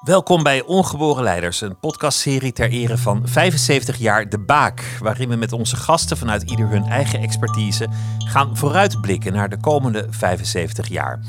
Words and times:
Welkom 0.00 0.42
bij 0.42 0.62
Ongeboren 0.62 1.22
Leiders, 1.22 1.60
een 1.60 1.78
podcastserie 1.78 2.52
ter 2.52 2.70
ere 2.70 2.98
van 2.98 3.28
75 3.28 3.96
jaar 3.96 4.28
De 4.28 4.38
Baak, 4.38 4.98
waarin 5.02 5.28
we 5.28 5.36
met 5.36 5.52
onze 5.52 5.76
gasten 5.76 6.16
vanuit 6.16 6.50
ieder 6.50 6.68
hun 6.68 6.84
eigen 6.84 7.20
expertise 7.20 7.88
gaan 8.18 8.56
vooruitblikken 8.56 9.32
naar 9.32 9.48
de 9.48 9.60
komende 9.60 10.06
75 10.10 10.88
jaar. 10.88 11.20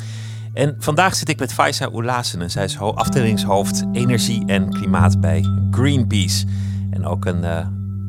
En 0.54 0.76
vandaag 0.80 1.16
zit 1.16 1.30
ik 1.30 1.40
met 1.40 1.54
Faisa 1.54 1.90
Oelassen. 1.94 2.52
Zij 2.52 2.64
is 2.64 2.80
afdelingshoofd 2.80 3.84
energie 3.92 4.46
en 4.46 4.70
klimaat 4.70 5.22
bij 5.22 5.46
Greenpeace. 5.72 6.46
En 6.92 7.06
ook 7.06 7.26
een 7.26 7.44
uh, 7.44 7.68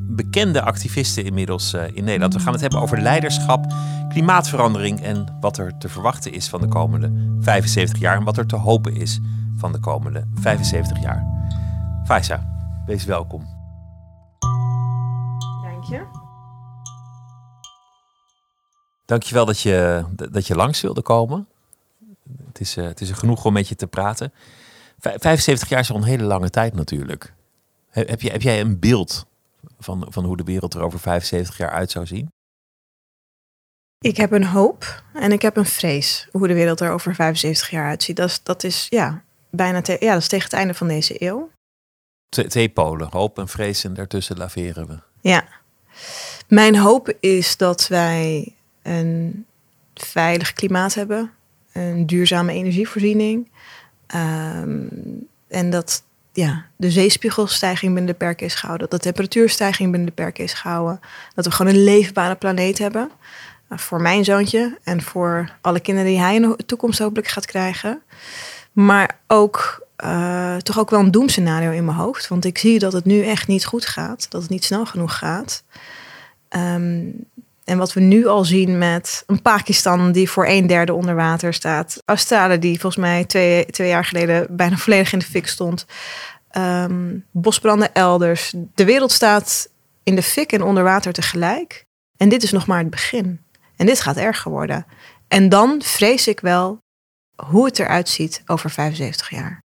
bekende 0.09 0.62
activiste 0.62 1.22
inmiddels 1.22 1.75
uh, 1.75 1.82
in 1.93 2.04
Nederland. 2.04 2.34
We 2.34 2.40
gaan 2.40 2.52
het 2.52 2.61
hebben 2.61 2.80
over 2.80 3.00
leiderschap, 3.00 3.72
klimaatverandering 4.09 5.02
en 5.02 5.36
wat 5.40 5.59
er 5.59 5.79
te 5.79 5.88
verwachten 5.88 6.32
is 6.32 6.48
van 6.48 6.61
de 6.61 6.68
komende 6.68 7.36
75 7.40 7.98
jaar 7.98 8.16
en 8.16 8.25
wat 8.25 8.36
er 8.36 8.46
te 8.46 8.56
hopen 8.56 8.96
is 8.96 9.20
van 9.59 9.72
de 9.72 9.80
komende 9.80 10.27
75 10.34 11.00
jaar. 11.00 11.27
Faisa, 12.05 12.48
wees 12.87 13.05
welkom. 13.05 13.46
Dank 15.62 15.84
je. 15.84 16.06
Dankjewel 19.05 19.45
dat 19.45 19.60
je, 19.60 20.05
dat 20.30 20.46
je 20.46 20.55
langs 20.55 20.80
wilde 20.80 21.02
komen. 21.02 21.48
Het 22.46 22.60
is, 22.60 22.77
uh, 22.77 22.84
het 22.84 23.01
is 23.01 23.10
genoeg 23.10 23.45
om 23.45 23.52
met 23.52 23.68
je 23.68 23.74
te 23.74 23.87
praten. 23.87 24.32
75 24.98 25.68
jaar 25.68 25.80
is 25.80 25.90
al 25.90 25.96
een 25.96 26.02
hele 26.02 26.24
lange 26.24 26.51
tijd 26.51 26.74
natuurlijk. 26.74 27.34
Heb, 27.88 28.20
je, 28.20 28.30
heb 28.30 28.43
jij 28.43 28.60
een 28.60 28.79
beeld 28.79 29.27
van, 29.79 30.06
van 30.09 30.24
hoe 30.24 30.37
de 30.37 30.45
wereld 30.45 30.74
er 30.74 30.82
over 30.82 30.98
75 30.98 31.56
jaar 31.56 31.70
uit 31.70 31.90
zou 31.90 32.06
zien? 32.06 32.32
Ik 33.98 34.16
heb 34.16 34.32
een 34.32 34.45
hoop 34.45 35.02
en 35.12 35.32
ik 35.32 35.43
heb 35.43 35.56
een 35.56 35.66
vrees 35.66 36.29
hoe 36.32 36.48
de 36.48 36.54
wereld 36.54 36.80
er 36.80 36.90
over 36.90 37.15
75 37.15 37.70
jaar 37.70 37.87
uitziet. 37.87 38.16
Dat 38.16 38.29
is, 38.29 38.43
dat 38.43 38.65
is 38.65 38.87
ja, 38.88 39.24
bijna 39.51 39.80
te, 39.80 39.97
ja, 40.01 40.12
dat 40.12 40.23
is 40.23 40.29
tegen 40.29 40.45
het 40.45 40.59
einde 40.59 40.75
van 40.75 40.88
deze 40.88 41.23
eeuw. 41.23 41.51
Twee, 42.29 42.69
polen, 42.69 43.09
hoop 43.11 43.38
en 43.38 43.49
vrees 43.49 43.85
en 43.85 43.95
daartussen 43.95 44.37
laveren 44.37 44.87
we. 44.87 44.99
Ja. 45.21 45.45
Mijn 46.49 46.77
hoop 46.77 47.13
is 47.21 47.57
dat 47.57 47.88
wij 47.88 48.55
een 48.82 49.46
veilig 49.95 50.52
klimaat 50.52 50.95
hebben, 50.95 51.30
een 51.73 52.07
duurzame 52.07 52.52
energievoorziening. 52.52 53.51
Ehm, 54.07 54.87
en 55.49 55.71
dat 55.71 56.02
ja, 56.33 56.66
de 56.77 56.90
zeespiegelstijging 56.90 57.95
binnen 57.95 58.12
de 58.12 58.18
perken 58.18 58.46
is 58.46 58.55
gehouden. 58.55 58.88
Dat 58.88 58.99
de 58.99 59.05
temperatuurstijging 59.05 59.90
binnen 59.90 60.09
de 60.09 60.23
perken 60.23 60.45
is 60.45 60.52
gehouden. 60.52 61.01
Dat 61.35 61.45
we 61.45 61.51
gewoon 61.51 61.74
een 61.74 61.85
leefbare 61.85 62.35
planeet 62.35 62.79
hebben. 62.79 63.10
Uh, 63.68 63.79
voor 63.79 64.00
mijn 64.00 64.25
zoontje 64.25 64.78
en 64.83 65.03
voor 65.03 65.56
alle 65.60 65.81
kinderen 65.81 66.10
die 66.10 66.21
hij 66.21 66.34
in 66.34 66.43
de 66.43 66.66
toekomst 66.66 66.99
hopelijk 66.99 67.28
gaat 67.28 67.47
krijgen. 67.47 68.03
Maar 68.78 69.21
ook 69.26 69.87
uh, 70.04 70.56
toch 70.56 70.78
ook 70.78 70.91
wel 70.91 71.00
een 71.00 71.10
doemscenario 71.10 71.71
in 71.71 71.84
mijn 71.84 71.97
hoofd. 71.97 72.28
Want 72.28 72.44
ik 72.44 72.59
zie 72.59 72.78
dat 72.78 72.93
het 72.93 73.04
nu 73.04 73.25
echt 73.25 73.47
niet 73.47 73.65
goed 73.65 73.87
gaat. 73.87 74.31
Dat 74.31 74.43
het 74.43 74.50
niet 74.50 74.65
snel 74.65 74.87
genoeg 74.87 75.19
gaat. 75.19 75.65
Um, 76.56 77.26
en 77.65 77.78
wat 77.78 77.93
we 77.93 78.00
nu 78.00 78.26
al 78.26 78.44
zien 78.44 78.78
met 78.78 79.22
een 79.26 79.43
Pakistan 79.43 80.12
die 80.12 80.31
voor 80.31 80.47
een 80.47 80.66
derde 80.66 80.94
onder 80.94 81.15
water 81.15 81.54
staat. 81.54 82.03
Australië 82.04 82.59
die 82.59 82.81
volgens 82.81 83.03
mij 83.04 83.25
twee, 83.25 83.66
twee 83.66 83.88
jaar 83.88 84.04
geleden 84.04 84.47
bijna 84.56 84.76
volledig 84.76 85.12
in 85.12 85.19
de 85.19 85.25
fik 85.25 85.47
stond. 85.47 85.87
Um, 86.56 87.25
bosbranden 87.31 87.94
elders. 87.94 88.54
De 88.75 88.84
wereld 88.84 89.12
staat 89.12 89.69
in 90.03 90.15
de 90.15 90.22
fik 90.22 90.53
en 90.53 90.62
onder 90.62 90.82
water 90.82 91.12
tegelijk. 91.12 91.84
En 92.16 92.28
dit 92.28 92.43
is 92.43 92.53
nog 92.53 92.66
maar 92.66 92.78
het 92.78 92.91
begin. 92.91 93.41
En 93.76 93.87
dit 93.87 94.00
gaat 94.00 94.16
erger 94.16 94.50
worden. 94.50 94.87
En 95.28 95.49
dan 95.49 95.82
vrees 95.82 96.28
ik 96.28 96.41
wel 96.41 96.81
hoe 97.47 97.64
het 97.64 97.78
eruit 97.78 98.08
ziet 98.08 98.42
over 98.47 98.70
75 98.70 99.31
jaar. 99.31 99.62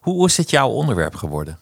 Hoe 0.00 0.26
is 0.26 0.36
het 0.36 0.50
jouw 0.50 0.68
onderwerp 0.68 1.14
geworden? 1.14 1.58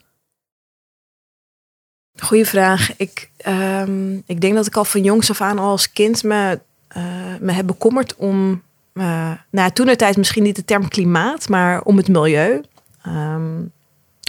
Goeie 2.17 2.45
vraag. 2.45 2.97
Ik, 2.97 3.29
um, 3.47 4.23
ik 4.25 4.41
denk 4.41 4.55
dat 4.55 4.67
ik 4.67 4.75
al 4.75 4.85
van 4.85 5.03
jongs 5.03 5.29
af 5.29 5.41
aan 5.41 5.59
al 5.59 5.69
als 5.69 5.91
kind 5.91 6.23
me, 6.23 6.59
uh, 6.97 7.03
me 7.39 7.51
heb 7.51 7.67
bekommerd 7.67 8.15
om, 8.15 8.63
uh, 8.93 9.31
nou 9.49 9.71
toen 9.71 9.85
de 9.85 9.95
tijd 9.95 10.17
misschien 10.17 10.43
niet 10.43 10.55
de 10.55 10.65
term 10.65 10.87
klimaat, 10.87 11.49
maar 11.49 11.81
om 11.81 11.97
het 11.97 12.07
milieu. 12.07 12.61
Um, 13.07 13.71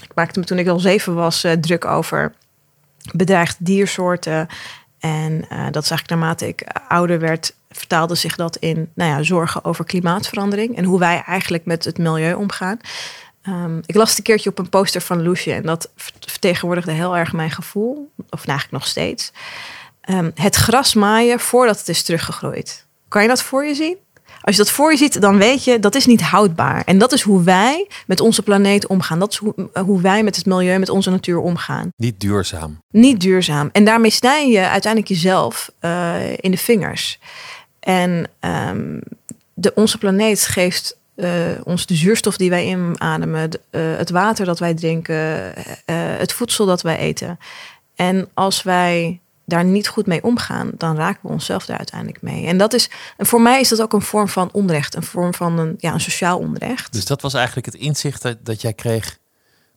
ik 0.03 0.15
maakte 0.15 0.39
me 0.39 0.45
toen 0.45 0.59
ik 0.59 0.69
al 0.69 0.79
zeven 0.79 1.15
was 1.15 1.45
uh, 1.45 1.53
druk 1.53 1.85
over 1.85 2.35
bedreigde 3.13 3.65
diersoorten. 3.65 4.49
En 5.07 5.41
dat 5.71 5.83
is 5.83 5.91
eigenlijk 5.91 6.09
naarmate 6.09 6.47
ik 6.47 6.67
ouder 6.89 7.19
werd, 7.19 7.55
vertaalde 7.71 8.15
zich 8.15 8.37
dat 8.37 8.57
in 8.57 8.91
nou 8.95 9.11
ja, 9.11 9.23
zorgen 9.23 9.65
over 9.65 9.85
klimaatverandering 9.85 10.77
en 10.77 10.85
hoe 10.85 10.99
wij 10.99 11.23
eigenlijk 11.27 11.65
met 11.65 11.85
het 11.85 11.99
milieu 11.99 12.35
omgaan. 12.35 12.79
Um, 13.49 13.81
ik 13.87 13.95
las 13.95 14.17
een 14.17 14.23
keertje 14.25 14.51
op 14.51 14.59
een 14.59 14.69
poster 14.69 15.01
van 15.01 15.23
Loesje 15.23 15.53
en 15.53 15.63
dat 15.63 15.91
vertegenwoordigde 16.21 16.93
heel 16.93 17.17
erg 17.17 17.33
mijn 17.33 17.51
gevoel, 17.51 18.13
of 18.31 18.47
eigenlijk 18.47 18.71
nog 18.71 18.87
steeds. 18.87 19.33
Um, 20.11 20.31
het 20.35 20.57
gras 20.57 20.95
maaien 20.95 21.41
voordat 21.41 21.79
het 21.79 21.89
is 21.89 22.03
teruggegroeid. 22.03 22.87
Kan 23.09 23.23
je 23.23 23.29
dat 23.29 23.43
voor 23.43 23.65
je 23.65 23.75
zien? 23.75 23.97
Als 24.41 24.57
je 24.57 24.63
dat 24.63 24.71
voor 24.71 24.91
je 24.91 24.97
ziet, 24.97 25.21
dan 25.21 25.39
weet 25.39 25.65
je 25.65 25.81
dat 25.81 25.95
is 25.95 26.07
niet 26.07 26.23
houdbaar. 26.23 26.83
En 26.85 26.99
dat 26.99 27.13
is 27.13 27.23
hoe 27.23 27.43
wij 27.43 27.89
met 28.07 28.21
onze 28.21 28.43
planeet 28.43 28.87
omgaan. 28.87 29.19
Dat 29.19 29.33
is 29.33 29.37
hoe, 29.37 29.55
hoe 29.85 30.01
wij 30.01 30.23
met 30.23 30.37
het 30.37 30.47
milieu, 30.47 30.79
met 30.79 30.89
onze 30.89 31.11
natuur 31.11 31.39
omgaan. 31.39 31.89
Niet 31.97 32.21
duurzaam. 32.21 32.83
Niet 32.91 33.21
duurzaam. 33.21 33.69
En 33.73 33.85
daarmee 33.85 34.11
snij 34.11 34.51
je 34.51 34.69
uiteindelijk 34.69 35.13
jezelf 35.13 35.71
uh, 35.81 36.33
in 36.37 36.51
de 36.51 36.57
vingers. 36.57 37.19
En 37.81 38.29
um, 38.41 39.01
de, 39.55 39.73
onze 39.75 39.99
planeet 39.99 40.43
geeft 40.43 40.97
uh, 41.17 41.31
ons 41.65 41.87
de 41.87 41.95
zuurstof 41.95 42.37
die 42.37 42.51
wij 42.51 42.67
inademen, 42.67 43.51
uh, 43.71 43.97
het 43.97 44.11
water 44.11 44.47
dat 44.47 44.59
wij 44.59 44.75
drinken, 44.75 45.53
het 46.17 46.33
voedsel 46.33 46.67
dat 46.67 46.83
wij 46.83 46.99
eten. 46.99 47.39
En 47.95 48.29
als 48.35 48.63
wij 48.63 49.21
daar 49.47 49.65
niet 49.65 49.89
goed 49.89 50.07
mee 50.07 50.23
omgaan, 50.23 50.71
dan 50.77 50.97
raken 50.97 51.21
we 51.23 51.29
onszelf 51.29 51.67
daar 51.67 51.77
uiteindelijk 51.77 52.23
mee. 52.23 52.47
En 52.47 52.59
dat 52.59 52.75
is, 52.75 52.91
en 53.17 53.27
voor 53.27 53.41
mij 53.41 53.61
is 53.61 53.69
dat 53.69 53.83
ook 53.83 53.93
een 53.93 54.03
vorm 54.03 54.29
van 54.29 54.49
onrecht, 54.53 54.95
een 54.95 55.03
vorm 55.03 55.35
van 55.35 55.59
een, 55.59 55.75
ja, 55.79 55.93
een 55.93 56.01
sociaal 56.01 56.39
onrecht. 56.39 56.93
Dus 56.93 57.05
dat 57.05 57.23
was 57.23 57.35
eigenlijk 57.35 57.67
het 57.67 57.75
inzicht 57.75 58.23
dat, 58.23 58.37
dat 58.43 58.61
jij 58.61 58.73
kreeg, 58.73 59.19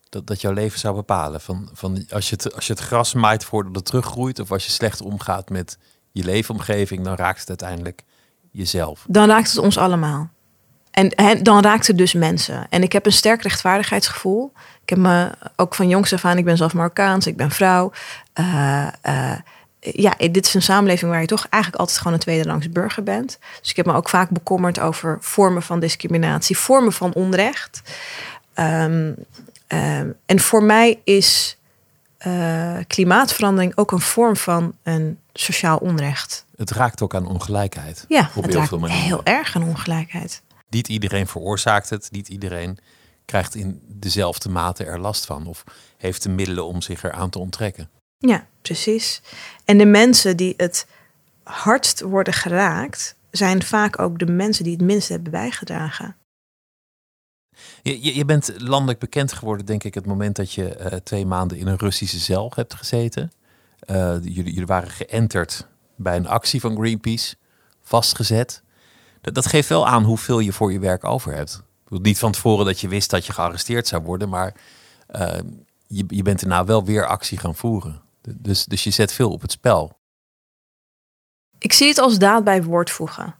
dat, 0.10 0.28
dat 0.28 0.42
jouw 0.42 0.54
leven 0.54 0.80
zou 0.80 0.96
bepalen. 0.96 1.42
Van, 1.42 1.70
van 1.74 2.06
als, 2.10 2.30
je 2.30 2.36
het, 2.36 2.56
als 2.56 2.68
je 2.68 2.74
het 2.74 2.82
gras 2.82 3.14
maait 3.14 3.46
voordat 3.46 3.76
het 3.76 3.86
teruggroeit, 3.86 4.40
of 4.40 4.52
als 4.52 4.66
je 4.66 4.72
slecht 4.72 5.02
omgaat 5.02 5.50
met 5.50 5.78
je 6.12 6.24
leefomgeving, 6.24 7.04
dan 7.04 7.16
raakt 7.16 7.40
het 7.40 7.50
uiteindelijk 7.50 8.04
jezelf. 8.52 9.06
Dan 9.08 9.28
raakt 9.28 9.50
het 9.50 9.58
ons 9.58 9.78
allemaal. 9.78 10.30
En, 10.92 11.44
dan 11.44 11.62
raakt 11.62 11.88
het 11.88 11.98
dus 11.98 12.14
mensen. 12.14 12.68
En 12.70 12.84
ik 12.84 12.94
heb 12.94 13.06
een 13.06 13.12
sterk 13.12 13.42
rechtvaardigheidsgevoel. 13.42 14.52
Ik 14.82 14.90
heb 14.90 14.98
me 14.98 15.32
ook 15.56 15.76
van 15.76 15.90
jongs 15.90 16.14
af 16.14 16.26
aan, 16.26 16.38
ik 16.38 16.46
ben 16.46 16.58
zelf 16.58 16.74
Marokkaans, 16.74 17.28
ik 17.28 17.38
ben 17.38 17.52
vrouw. 17.52 17.92
Uh, 18.40 18.88
uh, 19.08 19.32
ja, 19.80 20.16
dit 20.32 20.46
is 20.46 20.54
een 20.54 20.62
samenleving 20.62 21.12
waar 21.12 21.22
je 21.22 21.28
toch 21.28 21.48
eigenlijk 21.50 21.82
altijd 21.82 21.98
gewoon 21.98 22.14
een 22.14 22.20
tweede 22.20 22.46
langs 22.46 22.70
burger 22.70 23.04
bent. 23.04 23.40
Dus 23.62 23.70
ik 23.70 23.76
heb 23.76 23.86
me 23.86 23.94
ook 23.94 24.10
vaak 24.10 24.30
bekommerd 24.30 24.80
over 24.80 25.18
vormen 25.22 25.62
van 25.62 25.80
discriminatie, 25.80 26.58
vormen 26.58 26.94
van 26.94 27.14
onrecht. 27.14 27.82
Um, 28.56 29.16
um, 29.68 30.16
en 30.26 30.40
voor 30.40 30.64
mij 30.64 31.00
is 31.04 31.58
uh, 32.28 32.78
klimaatverandering 32.88 33.78
ook 33.78 33.92
een 33.92 34.02
vorm 34.02 34.36
van 34.36 34.76
een 34.84 35.20
sociaal 35.34 35.78
onrecht. 35.78 36.46
Het 36.56 36.72
raakt 36.72 37.02
ook 37.02 37.16
aan 37.16 37.28
ongelijkheid. 37.28 38.06
Ja, 38.08 38.30
het 38.34 38.54
raakt 38.54 38.88
heel 38.88 39.24
erg 39.24 39.56
aan 39.56 39.64
ongelijkheid. 39.64 40.42
Niet 40.70 40.88
iedereen 40.88 41.28
veroorzaakt 41.28 41.90
het, 41.90 42.08
niet 42.12 42.28
iedereen 42.28 42.78
krijgt 43.26 43.56
in 43.56 43.82
dezelfde 43.88 44.50
mate 44.50 44.84
er 44.84 45.00
last 45.00 45.26
van 45.26 45.48
of 45.48 45.64
heeft 45.98 46.24
de 46.24 46.30
middelen 46.30 46.66
om 46.66 46.82
zich 46.82 47.04
eraan 47.04 47.30
te 47.30 47.40
onttrekken. 47.40 47.90
Ja, 48.28 48.48
precies. 48.62 49.22
En 49.66 49.78
de 49.78 49.86
mensen 49.86 50.38
die 50.38 50.54
het 50.58 50.88
hardst 51.44 52.02
worden 52.02 52.34
geraakt, 52.34 53.16
zijn 53.32 53.64
vaak 53.64 54.00
ook 54.00 54.20
de 54.20 54.26
mensen 54.26 54.64
die 54.64 54.74
het 54.74 54.82
minst 54.82 55.10
hebben 55.10 55.32
bijgedragen. 55.32 56.16
Je, 57.82 58.16
je 58.16 58.26
bent 58.26 58.54
landelijk 58.58 59.00
bekend 59.00 59.34
geworden, 59.34 59.66
denk 59.66 59.84
ik, 59.84 59.94
het 59.94 60.06
moment 60.06 60.36
dat 60.36 60.54
je 60.54 60.78
uh, 60.80 60.86
twee 60.86 61.26
maanden 61.26 61.58
in 61.58 61.68
een 61.68 61.78
Russische 61.78 62.20
cel 62.20 62.52
hebt 62.56 62.74
gezeten. 62.74 63.32
Uh, 63.86 63.96
jullie, 64.22 64.54
jullie 64.54 64.66
waren 64.66 64.90
geënterd 64.90 65.68
bij 65.96 66.16
een 66.16 66.28
actie 66.28 66.60
van 66.60 66.76
Greenpeace, 66.76 67.36
vastgezet 67.82 68.64
dat, 69.22 69.46
geeft 69.46 69.70
wel 69.70 69.88
aan 69.88 70.04
hoeveel 70.04 70.40
je 70.40 70.54
voor 70.54 70.72
je 70.72 70.80
werk 70.80 71.04
over 71.04 71.34
hebt. 71.34 71.64
Niet 71.88 72.20
van 72.20 72.32
tevoren 72.32 72.66
dat 72.66 72.80
je 72.80 72.88
wist 72.88 73.10
dat 73.10 73.26
je 73.26 73.34
gearresteerd 73.34 73.88
zou 73.88 74.04
worden, 74.04 74.30
maar 74.30 74.54
uh, 75.16 75.28
je, 75.88 76.04
je 76.08 76.22
bent 76.22 76.40
daarna 76.40 76.66
wel 76.66 76.86
weer 76.86 77.08
actie 77.08 77.38
gaan 77.38 77.56
voeren. 77.56 78.02
Dus, 78.36 78.66
dus 78.66 78.84
je 78.84 78.92
zet 78.92 79.14
veel 79.14 79.32
op 79.32 79.42
het 79.42 79.52
spel. 79.52 79.98
Ik 81.58 81.74
zie 81.74 81.88
het 81.88 81.98
als 81.98 82.18
daad 82.18 82.44
bij 82.44 82.64
woord 82.64 82.90
voegen. 82.90 83.36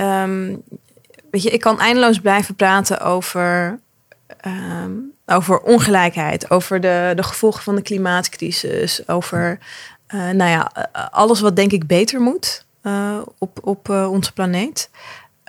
Um, 0.00 0.62
weet 1.30 1.42
je, 1.42 1.50
ik 1.50 1.60
kan 1.60 1.80
eindeloos 1.80 2.20
blijven 2.20 2.54
praten 2.54 3.00
over, 3.00 3.78
um, 4.46 5.12
over 5.26 5.60
ongelijkheid, 5.60 6.50
over 6.50 6.80
de, 6.80 7.12
de 7.16 7.22
gevolgen 7.22 7.62
van 7.62 7.74
de 7.74 7.82
klimaatcrisis, 7.82 9.08
over 9.08 9.58
uh, 10.14 10.30
nou 10.30 10.50
ja, 10.50 10.72
alles 11.10 11.40
wat 11.40 11.56
denk 11.56 11.72
ik 11.72 11.86
beter 11.86 12.20
moet. 12.20 12.64
Uh, 12.82 13.18
op, 13.38 13.58
op 13.62 13.88
uh, 13.88 14.10
onze 14.10 14.32
planeet. 14.32 14.90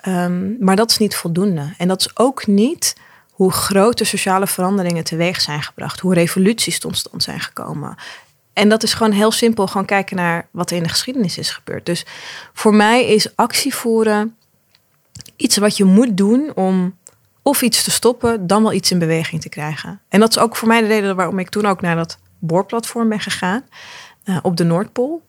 Um, 0.08 0.56
maar 0.60 0.76
dat 0.76 0.90
is 0.90 0.98
niet 0.98 1.16
voldoende. 1.16 1.74
En 1.78 1.88
dat 1.88 2.00
is 2.00 2.16
ook 2.16 2.46
niet 2.46 2.96
hoe 3.30 3.52
grote 3.52 4.04
sociale 4.04 4.46
veranderingen 4.46 5.04
teweeg 5.04 5.40
zijn 5.40 5.62
gebracht, 5.62 6.00
hoe 6.00 6.14
revoluties 6.14 6.78
tot 6.78 6.96
stand 6.96 7.22
zijn 7.22 7.40
gekomen. 7.40 7.96
En 8.58 8.68
dat 8.68 8.82
is 8.82 8.94
gewoon 8.94 9.12
heel 9.12 9.30
simpel, 9.30 9.66
gewoon 9.66 9.86
kijken 9.86 10.16
naar 10.16 10.48
wat 10.50 10.70
er 10.70 10.76
in 10.76 10.82
de 10.82 10.88
geschiedenis 10.88 11.38
is 11.38 11.50
gebeurd. 11.50 11.86
Dus 11.86 12.06
voor 12.52 12.74
mij 12.74 13.06
is 13.06 13.36
actie 13.36 13.74
voeren 13.74 14.36
iets 15.36 15.56
wat 15.56 15.76
je 15.76 15.84
moet 15.84 16.16
doen 16.16 16.52
om 16.54 16.96
of 17.42 17.62
iets 17.62 17.84
te 17.84 17.90
stoppen, 17.90 18.46
dan 18.46 18.62
wel 18.62 18.72
iets 18.72 18.90
in 18.90 18.98
beweging 18.98 19.40
te 19.40 19.48
krijgen. 19.48 20.00
En 20.08 20.20
dat 20.20 20.30
is 20.30 20.38
ook 20.38 20.56
voor 20.56 20.68
mij 20.68 20.80
de 20.80 20.86
reden 20.86 21.16
waarom 21.16 21.38
ik 21.38 21.48
toen 21.48 21.66
ook 21.66 21.80
naar 21.80 21.96
dat 21.96 22.18
boorplatform 22.38 23.08
ben 23.08 23.20
gegaan 23.20 23.62
uh, 24.24 24.38
op 24.42 24.56
de 24.56 24.64
Noordpool 24.64 25.22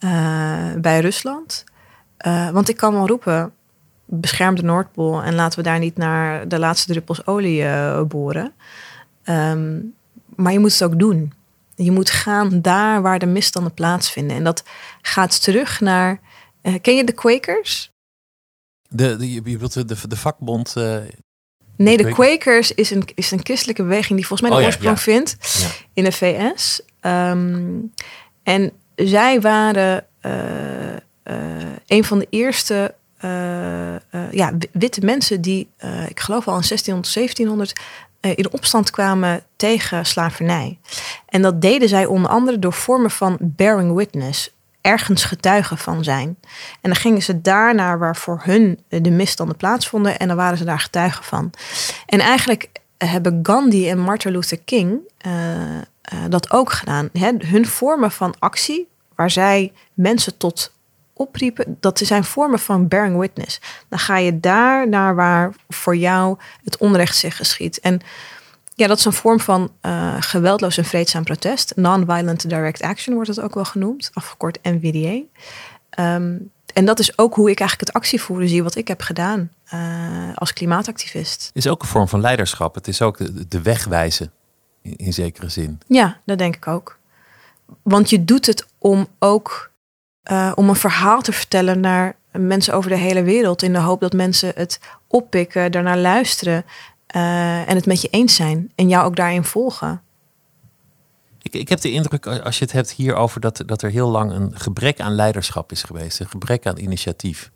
uh, 0.00 0.72
bij 0.78 1.00
Rusland. 1.00 1.64
Uh, 2.26 2.50
want 2.50 2.68
ik 2.68 2.76
kan 2.76 2.92
wel 2.92 3.06
roepen, 3.06 3.52
bescherm 4.04 4.54
de 4.54 4.62
Noordpool 4.62 5.22
en 5.22 5.34
laten 5.34 5.58
we 5.58 5.64
daar 5.64 5.78
niet 5.78 5.96
naar 5.96 6.48
de 6.48 6.58
laatste 6.58 6.92
druppels 6.92 7.26
olie 7.26 7.64
boren. 8.06 8.52
Um, 9.24 9.94
maar 10.36 10.52
je 10.52 10.58
moet 10.58 10.72
het 10.72 10.82
ook 10.82 10.98
doen. 10.98 11.32
Je 11.76 11.90
moet 11.90 12.10
gaan 12.10 12.62
daar 12.62 13.02
waar 13.02 13.18
de 13.18 13.26
misstanden 13.26 13.74
plaatsvinden. 13.74 14.36
En 14.36 14.44
dat 14.44 14.64
gaat 15.02 15.42
terug 15.42 15.80
naar. 15.80 16.20
ken 16.80 16.96
je 16.96 17.04
de 17.04 17.12
Quakers? 17.12 17.90
De, 18.88 19.16
de, 19.16 19.32
je 19.32 19.42
bedoelt 19.42 19.72
de, 19.72 19.84
de, 19.84 20.08
de 20.08 20.16
vakbond. 20.16 20.74
Uh, 20.78 20.96
nee, 21.76 21.96
de 21.96 22.08
Quakers 22.08 22.72
is 22.72 22.90
een, 22.90 23.08
is 23.14 23.30
een 23.30 23.40
christelijke 23.42 23.82
beweging 23.82 24.18
die 24.18 24.26
volgens 24.26 24.48
mij 24.48 24.58
de 24.58 24.64
oh, 24.64 24.68
oorsprong 24.68 25.00
vindt 25.00 25.36
in 25.92 26.04
de 26.04 26.12
VS. 26.12 26.80
Um, 27.00 27.92
en 28.42 28.72
zij 28.94 29.40
waren 29.40 30.06
uh, 30.22 30.32
uh, 31.24 31.72
een 31.86 32.04
van 32.04 32.18
de 32.18 32.26
eerste 32.30 32.94
ja, 34.30 34.52
witte 34.72 35.00
mensen 35.04 35.40
die, 35.40 35.68
ik 36.08 36.20
geloof 36.20 36.48
al 36.48 36.54
in 36.54 36.66
1600, 36.68 37.14
1700, 37.14 37.72
in 38.20 38.52
opstand 38.52 38.90
kwamen 38.90 39.42
tegen 39.56 40.06
slavernij. 40.06 40.78
En 41.28 41.42
dat 41.42 41.60
deden 41.60 41.88
zij 41.88 42.06
onder 42.06 42.30
andere 42.30 42.58
door 42.58 42.72
vormen 42.72 43.10
van 43.10 43.36
bearing 43.40 43.94
witness 43.94 44.54
ergens 44.80 45.24
getuigen 45.24 45.78
van 45.78 46.04
zijn. 46.04 46.28
En 46.80 46.90
dan 46.90 46.94
gingen 46.94 47.22
ze 47.22 47.40
daar 47.40 47.74
naar 47.74 47.98
waar 47.98 48.16
voor 48.16 48.40
hun 48.42 48.80
de 48.88 49.10
misstanden 49.10 49.56
plaatsvonden 49.56 50.18
en 50.18 50.28
dan 50.28 50.36
waren 50.36 50.58
ze 50.58 50.64
daar 50.64 50.80
getuigen 50.80 51.24
van. 51.24 51.50
En 52.06 52.20
eigenlijk 52.20 52.68
hebben 52.98 53.38
Gandhi 53.42 53.90
en 53.90 53.98
Martin 53.98 54.32
Luther 54.32 54.58
King 54.58 54.98
uh, 55.26 55.32
dat 56.28 56.50
ook 56.50 56.72
gedaan. 56.72 57.08
Hè? 57.12 57.30
Hun 57.38 57.66
vormen 57.66 58.10
van 58.10 58.34
actie, 58.38 58.88
waar 59.14 59.30
zij 59.30 59.72
mensen 59.94 60.36
tot 60.36 60.75
opriepen, 61.16 61.76
dat 61.80 61.98
zijn 61.98 62.24
vormen 62.24 62.58
van 62.58 62.88
bearing 62.88 63.18
witness. 63.18 63.60
Dan 63.88 63.98
ga 63.98 64.16
je 64.16 64.40
daar 64.40 64.88
naar 64.88 65.14
waar 65.14 65.54
voor 65.68 65.96
jou 65.96 66.38
het 66.64 66.76
onrecht 66.76 67.16
zich 67.16 67.36
geschiet. 67.36 67.80
En 67.80 68.00
ja, 68.74 68.86
dat 68.86 68.98
is 68.98 69.04
een 69.04 69.12
vorm 69.12 69.40
van 69.40 69.70
uh, 69.82 70.16
geweldloos 70.18 70.78
en 70.78 70.84
vreedzaam 70.84 71.24
protest. 71.24 71.72
Non-violent 71.76 72.48
direct 72.48 72.82
action 72.82 73.14
wordt 73.14 73.30
het 73.30 73.40
ook 73.40 73.54
wel 73.54 73.64
genoemd, 73.64 74.10
afgekort 74.12 74.58
NVDA. 74.62 75.08
Um, 75.10 75.26
ehm, 75.90 76.36
en 76.76 76.84
dat 76.84 76.98
is 76.98 77.18
ook 77.18 77.34
hoe 77.34 77.50
ik 77.50 77.60
eigenlijk 77.60 77.90
het 77.90 78.02
actievoeren 78.02 78.48
zie, 78.48 78.62
wat 78.62 78.74
ik 78.74 78.88
heb 78.88 79.00
gedaan 79.00 79.50
uh, 79.74 80.28
als 80.34 80.52
klimaatactivist. 80.52 81.46
Het 81.46 81.64
is 81.64 81.68
ook 81.68 81.82
een 81.82 81.88
vorm 81.88 82.08
van 82.08 82.20
leiderschap. 82.20 82.74
Het 82.74 82.88
is 82.88 83.02
ook 83.02 83.18
de, 83.18 83.48
de 83.48 83.62
weg 83.62 83.84
wijzen, 83.84 84.32
in, 84.82 84.96
in, 84.96 85.12
zekere 85.12 85.48
zin. 85.48 85.78
Ja, 85.86 86.20
dat 86.24 86.38
denk 86.38 86.56
ik 86.56 86.66
ook. 86.66 86.98
Want 87.82 88.10
je 88.10 88.24
doet 88.24 88.46
het 88.46 88.66
om 88.78 89.06
ook 89.18 89.70
uh, 90.30 90.52
om 90.54 90.68
een 90.68 90.76
verhaal 90.76 91.22
te 91.22 91.32
vertellen 91.32 91.80
naar 91.80 92.16
mensen 92.30 92.74
over 92.74 92.90
de 92.90 92.96
hele 92.96 93.22
wereld. 93.22 93.62
In 93.62 93.72
de 93.72 93.78
hoop 93.78 94.00
dat 94.00 94.12
mensen 94.12 94.52
het 94.54 94.80
oppikken, 95.06 95.72
daarnaar 95.72 95.98
luisteren. 95.98 96.64
Uh, 97.16 97.68
en 97.68 97.74
het 97.76 97.86
met 97.86 98.00
je 98.00 98.08
eens 98.08 98.34
zijn 98.34 98.72
en 98.74 98.88
jou 98.88 99.04
ook 99.04 99.16
daarin 99.16 99.44
volgen. 99.44 100.00
Ik, 101.42 101.54
ik 101.54 101.68
heb 101.68 101.80
de 101.80 101.90
indruk, 101.90 102.26
als 102.26 102.58
je 102.58 102.64
het 102.64 102.72
hebt 102.72 102.90
hierover, 102.90 103.40
dat, 103.40 103.62
dat 103.66 103.82
er 103.82 103.90
heel 103.90 104.08
lang 104.08 104.32
een 104.32 104.58
gebrek 104.58 105.00
aan 105.00 105.14
leiderschap 105.14 105.72
is 105.72 105.82
geweest, 105.82 106.20
een 106.20 106.28
gebrek 106.28 106.66
aan 106.66 106.78
initiatief. 106.78 107.50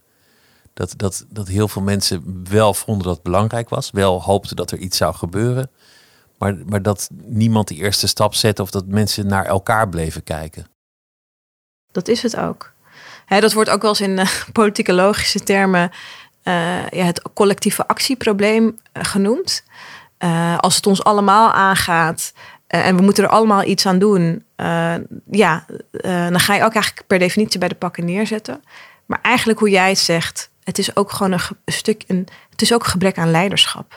Dat, 0.75 0.95
dat, 0.97 1.27
dat 1.29 1.49
heel 1.49 1.69
veel 1.69 1.83
mensen 1.83 2.45
wel 2.51 2.75
vonden 2.75 3.07
dat 3.07 3.15
het 3.15 3.23
belangrijk 3.23 3.69
was, 3.69 3.91
wel 3.91 4.23
hoopten 4.23 4.57
dat 4.57 4.71
er 4.71 4.79
iets 4.79 4.97
zou 4.97 5.15
gebeuren, 5.15 5.71
maar, 6.39 6.57
maar 6.67 6.83
dat 6.83 7.11
niemand 7.25 7.69
die 7.69 7.79
eerste 7.79 8.09
stap 8.09 8.35
zette 8.35 8.63
of 8.63 8.71
dat 8.71 8.87
mensen 8.87 9.27
naar 9.27 9.45
elkaar 9.45 9.89
bleven 9.89 10.23
kijken. 10.23 10.67
Dat 11.93 12.09
is 12.09 12.23
het 12.23 12.37
ook. 12.37 12.73
dat 13.27 13.53
wordt 13.53 13.71
ook 13.71 13.83
wel 13.83 13.91
eens 13.91 14.01
in 14.01 14.19
uh, 14.19 14.27
politieke 14.53 14.93
logische 14.93 15.41
termen 15.41 15.91
uh, 16.45 16.89
ja, 16.89 17.05
het 17.05 17.23
collectieve 17.35 17.87
actieprobleem 17.87 18.65
uh, 18.65 19.05
genoemd. 19.05 19.65
Als 20.57 20.77
het 20.77 20.87
ons 20.87 21.05
allemaal 21.05 21.53
aangaat 21.53 22.33
en 22.67 22.97
we 22.97 23.03
moeten 23.03 23.25
er 23.25 23.31
allemaal 23.31 23.65
iets 23.65 23.87
aan 23.87 23.99
doen, 23.99 24.45
ja, 25.31 25.67
dan 26.03 26.41
ga 26.41 26.55
je 26.55 26.65
ook 26.65 26.75
eigenlijk 26.75 27.07
per 27.07 27.19
definitie 27.19 27.59
bij 27.59 27.69
de 27.69 27.75
pakken 27.75 28.05
neerzetten. 28.05 28.63
Maar 29.07 29.19
eigenlijk 29.23 29.59
hoe 29.59 29.71
jij 29.71 29.89
het 29.89 29.99
zegt, 29.99 30.51
het 30.65 30.79
is 30.79 30.97
ook 30.97 31.13
gewoon 31.13 31.33
een, 31.33 31.41
een 31.65 31.73
stuk, 31.73 32.05
een, 32.07 32.29
het 32.51 32.63
is 32.63 32.73
ook 32.75 32.87
gebrek 32.87 33.19
aan 33.19 33.31
leiderschap. 33.31 33.97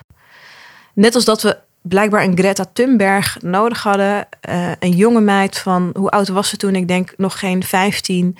Net 0.93 1.15
als 1.15 1.25
dat 1.25 1.41
we 1.41 1.57
blijkbaar 1.83 2.23
een 2.23 2.37
Greta 2.37 2.65
Thunberg 2.73 3.37
nodig 3.41 3.83
hadden. 3.83 4.27
een 4.79 4.95
jonge 4.95 5.21
meid 5.21 5.57
van, 5.57 5.89
hoe 5.97 6.09
oud 6.09 6.27
was 6.27 6.49
ze 6.49 6.57
toen? 6.57 6.75
Ik 6.75 6.87
denk 6.87 7.13
nog 7.17 7.39
geen 7.39 7.63
15. 7.63 8.37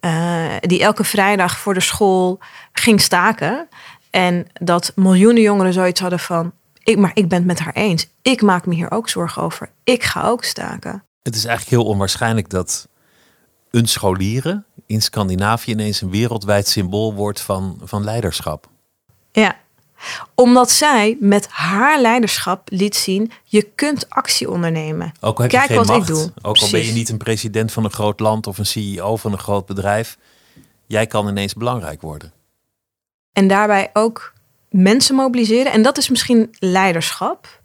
Uh, 0.00 0.52
die 0.60 0.82
elke 0.82 1.04
vrijdag 1.04 1.58
voor 1.58 1.74
de 1.74 1.80
school 1.80 2.38
ging 2.72 3.00
staken. 3.00 3.68
En 4.10 4.46
dat 4.52 4.92
miljoenen 4.94 5.42
jongeren 5.42 5.72
zoiets 5.72 6.00
hadden 6.00 6.18
van... 6.18 6.52
Ik, 6.82 6.98
maar 6.98 7.10
ik 7.14 7.28
ben 7.28 7.38
het 7.38 7.46
met 7.46 7.58
haar 7.58 7.74
eens. 7.74 8.08
Ik 8.22 8.42
maak 8.42 8.66
me 8.66 8.74
hier 8.74 8.90
ook 8.90 9.08
zorgen 9.08 9.42
over. 9.42 9.70
Ik 9.84 10.02
ga 10.02 10.22
ook 10.22 10.44
staken. 10.44 11.04
Het 11.22 11.34
is 11.34 11.44
eigenlijk 11.44 11.82
heel 11.82 11.90
onwaarschijnlijk 11.90 12.50
dat 12.50 12.88
een 13.70 13.86
scholieren 13.86 14.64
in 14.86 15.02
Scandinavië 15.02 15.70
ineens 15.70 16.00
een 16.00 16.10
wereldwijd 16.10 16.68
symbool 16.68 17.14
wordt 17.14 17.40
van, 17.40 17.80
van 17.82 18.04
leiderschap. 18.04 18.68
Ja, 19.32 19.56
omdat 20.34 20.70
zij 20.70 21.16
met 21.20 21.46
haar 21.50 22.00
leiderschap 22.00 22.68
liet 22.70 22.96
zien: 22.96 23.32
je 23.44 23.62
kunt 23.62 24.10
actie 24.10 24.50
ondernemen. 24.50 25.12
Ook 25.20 25.36
al 25.36 25.42
heb 25.42 25.50
Kijk 25.50 25.62
je 25.62 25.68
geen 25.68 25.76
wat 25.76 25.86
macht. 25.86 26.08
ik 26.08 26.14
doe. 26.14 26.32
Ook 26.42 26.58
al 26.58 26.70
ben 26.70 26.84
je 26.84 26.92
niet 26.92 27.08
een 27.08 27.16
president 27.16 27.72
van 27.72 27.84
een 27.84 27.92
groot 27.92 28.20
land 28.20 28.46
of 28.46 28.58
een 28.58 28.66
CEO 28.66 29.16
van 29.16 29.32
een 29.32 29.38
groot 29.38 29.66
bedrijf. 29.66 30.18
Jij 30.86 31.06
kan 31.06 31.28
ineens 31.28 31.54
belangrijk 31.54 32.00
worden. 32.00 32.32
En 33.32 33.48
daarbij 33.48 33.90
ook 33.92 34.32
mensen 34.70 35.14
mobiliseren. 35.14 35.72
En 35.72 35.82
dat 35.82 35.98
is 35.98 36.08
misschien 36.08 36.54
leiderschap 36.58 37.60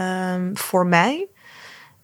um, 0.00 0.56
voor 0.56 0.86
mij. 0.86 1.26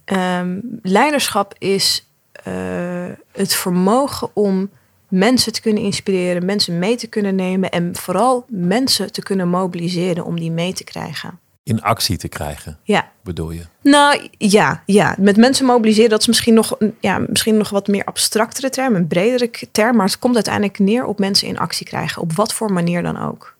Um, 0.04 0.78
leiderschap 0.82 1.54
is 1.58 2.08
uh, 2.48 3.12
het 3.32 3.54
vermogen 3.54 4.30
om 4.32 4.70
mensen 5.14 5.52
te 5.52 5.60
kunnen 5.60 5.82
inspireren, 5.82 6.44
mensen 6.44 6.78
mee 6.78 6.96
te 6.96 7.06
kunnen 7.06 7.34
nemen 7.34 7.70
en 7.70 7.96
vooral 7.96 8.44
mensen 8.48 9.12
te 9.12 9.22
kunnen 9.22 9.48
mobiliseren 9.48 10.24
om 10.24 10.38
die 10.38 10.50
mee 10.50 10.72
te 10.72 10.84
krijgen. 10.84 11.38
In 11.62 11.82
actie 11.82 12.16
te 12.16 12.28
krijgen, 12.28 12.78
ja. 12.82 13.10
bedoel 13.22 13.50
je? 13.50 13.66
Nou 13.82 14.28
ja, 14.38 14.82
ja, 14.86 15.14
met 15.18 15.36
mensen 15.36 15.66
mobiliseren, 15.66 16.10
dat 16.10 16.20
is 16.20 16.26
misschien 16.26 16.54
nog, 16.54 16.76
ja, 17.00 17.18
misschien 17.18 17.56
nog 17.56 17.70
wat 17.70 17.88
meer 17.88 18.04
abstractere 18.04 18.70
term, 18.70 18.94
een 18.94 19.06
bredere 19.06 19.50
term, 19.72 19.96
maar 19.96 20.06
het 20.06 20.18
komt 20.18 20.34
uiteindelijk 20.34 20.78
neer 20.78 21.04
op 21.04 21.18
mensen 21.18 21.48
in 21.48 21.58
actie 21.58 21.86
krijgen, 21.86 22.22
op 22.22 22.32
wat 22.32 22.52
voor 22.52 22.72
manier 22.72 23.02
dan 23.02 23.18
ook. 23.18 23.56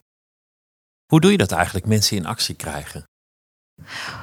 Hoe 1.06 1.20
doe 1.20 1.30
je 1.30 1.37
dat 1.37 1.52
eigenlijk, 1.52 1.87
mensen 1.87 2.16
in 2.16 2.26
actie 2.26 2.54
krijgen? 2.54 3.04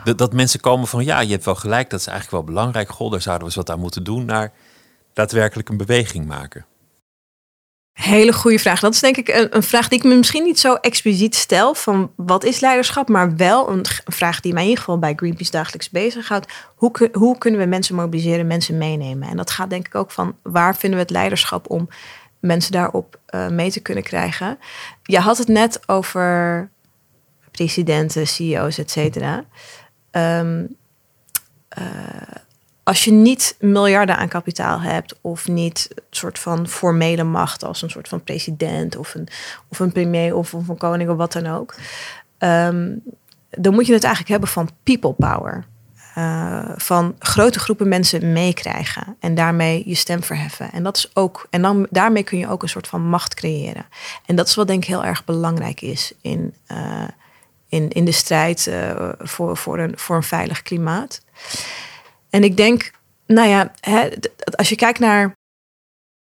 Dat, 0.03 0.17
dat 0.17 0.33
mensen 0.33 0.59
komen 0.59 0.87
van 0.87 1.03
ja, 1.03 1.19
je 1.19 1.31
hebt 1.31 1.45
wel 1.45 1.55
gelijk, 1.55 1.89
dat 1.89 1.99
is 1.99 2.07
eigenlijk 2.07 2.37
wel 2.37 2.55
belangrijk. 2.55 2.89
Goh, 2.89 3.11
daar 3.11 3.21
zouden 3.21 3.47
we 3.47 3.53
eens 3.53 3.65
wat 3.65 3.75
aan 3.75 3.81
moeten 3.81 4.03
doen. 4.03 4.25
Naar 4.25 4.51
daadwerkelijk 5.13 5.69
een 5.69 5.77
beweging 5.77 6.25
maken. 6.25 6.65
Hele 7.93 8.33
goede 8.33 8.59
vraag. 8.59 8.79
Dat 8.79 8.93
is 8.93 8.99
denk 8.99 9.17
ik 9.17 9.27
een, 9.27 9.55
een, 9.55 9.63
vraag 9.63 9.87
die 9.87 9.97
ik 9.97 10.03
me 10.03 10.15
misschien 10.15 10.43
niet 10.43 10.59
zo 10.59 10.73
expliciet 10.73 11.35
stel 11.35 11.75
van 11.75 12.11
wat 12.15 12.43
is 12.43 12.59
leiderschap, 12.59 13.09
maar 13.09 13.35
wel 13.35 13.69
een, 13.69 13.85
vraag 14.05 14.39
die 14.39 14.53
mij 14.53 14.61
in 14.61 14.69
ieder 14.69 14.83
geval 14.83 14.99
bij 14.99 15.13
Greenpeace 15.15 15.51
dagelijks 15.51 15.89
bezighoudt. 15.89 16.51
Hoe, 16.75 17.09
hoe 17.11 17.37
kunnen 17.37 17.59
we 17.59 17.65
mensen 17.65 17.95
mobiliseren, 17.95 18.47
mensen 18.47 18.77
meenemen? 18.77 19.29
En 19.29 19.37
dat 19.37 19.51
gaat 19.51 19.69
denk 19.69 19.87
ik 19.87 19.95
ook 19.95 20.11
van 20.11 20.35
waar 20.43 20.75
vinden 20.75 20.99
we 20.99 21.05
het 21.05 21.13
leiderschap 21.13 21.69
om 21.69 21.89
mensen 22.39 22.71
daarop 22.71 23.19
uh, 23.29 23.47
mee 23.47 23.71
te 23.71 23.79
kunnen 23.79 24.03
krijgen. 24.03 24.59
Je 25.03 25.19
had 25.19 25.37
het 25.37 25.47
net 25.47 25.79
over 25.85 26.69
presidenten, 27.51 28.27
CEO's, 28.27 28.77
et 28.77 28.91
cetera. 28.91 29.45
Um, 30.11 30.75
als 32.83 33.03
je 33.03 33.11
niet 33.11 33.55
miljarden 33.59 34.17
aan 34.17 34.27
kapitaal 34.27 34.81
hebt 34.81 35.15
of 35.21 35.47
niet 35.47 35.87
een 35.95 36.03
soort 36.09 36.39
van 36.39 36.67
formele 36.67 37.23
macht 37.23 37.63
als 37.63 37.81
een 37.81 37.89
soort 37.89 38.07
van 38.07 38.23
president 38.23 38.95
of 38.95 39.15
een, 39.15 39.27
of 39.67 39.79
een 39.79 39.91
premier 39.91 40.35
of, 40.35 40.53
of 40.53 40.67
een 40.67 40.77
koning 40.77 41.09
of 41.09 41.17
wat 41.17 41.31
dan 41.31 41.47
ook, 41.47 41.75
ehm, 42.37 42.95
dan 43.49 43.73
moet 43.73 43.85
je 43.85 43.93
het 43.93 44.03
eigenlijk 44.03 44.31
hebben 44.31 44.49
van 44.49 44.69
people 44.83 45.13
power. 45.13 45.65
Uh, 46.17 46.69
van 46.75 47.15
grote 47.19 47.59
groepen 47.59 47.87
mensen 47.87 48.31
meekrijgen 48.31 49.15
en 49.19 49.35
daarmee 49.35 49.83
je 49.85 49.95
stem 49.95 50.23
verheffen. 50.23 50.71
En 50.71 50.83
dat 50.83 50.97
is 50.97 51.11
ook, 51.13 51.47
en 51.49 51.61
dan 51.61 51.87
daarmee 51.89 52.23
kun 52.23 52.37
je 52.37 52.49
ook 52.49 52.63
een 52.63 52.69
soort 52.69 52.87
van 52.87 53.01
macht 53.01 53.33
creëren. 53.33 53.85
En 54.25 54.35
dat 54.35 54.47
is 54.47 54.55
wat 54.55 54.67
denk 54.67 54.83
ik 54.83 54.89
heel 54.89 55.03
erg 55.03 55.25
belangrijk 55.25 55.81
is 55.81 56.13
in, 56.21 56.53
uh, 56.67 57.03
in, 57.69 57.89
in 57.89 58.05
de 58.05 58.11
strijd 58.11 58.65
uh, 58.65 59.09
voor, 59.19 59.57
voor, 59.57 59.79
een, 59.79 59.93
voor 59.95 60.15
een 60.15 60.23
veilig 60.23 60.61
klimaat. 60.61 61.21
En 62.31 62.43
ik 62.43 62.57
denk, 62.57 62.91
nou 63.27 63.47
ja, 63.49 63.71
hè, 63.79 64.09
als 64.55 64.69
je 64.69 64.75
kijkt 64.75 64.99
naar 64.99 65.35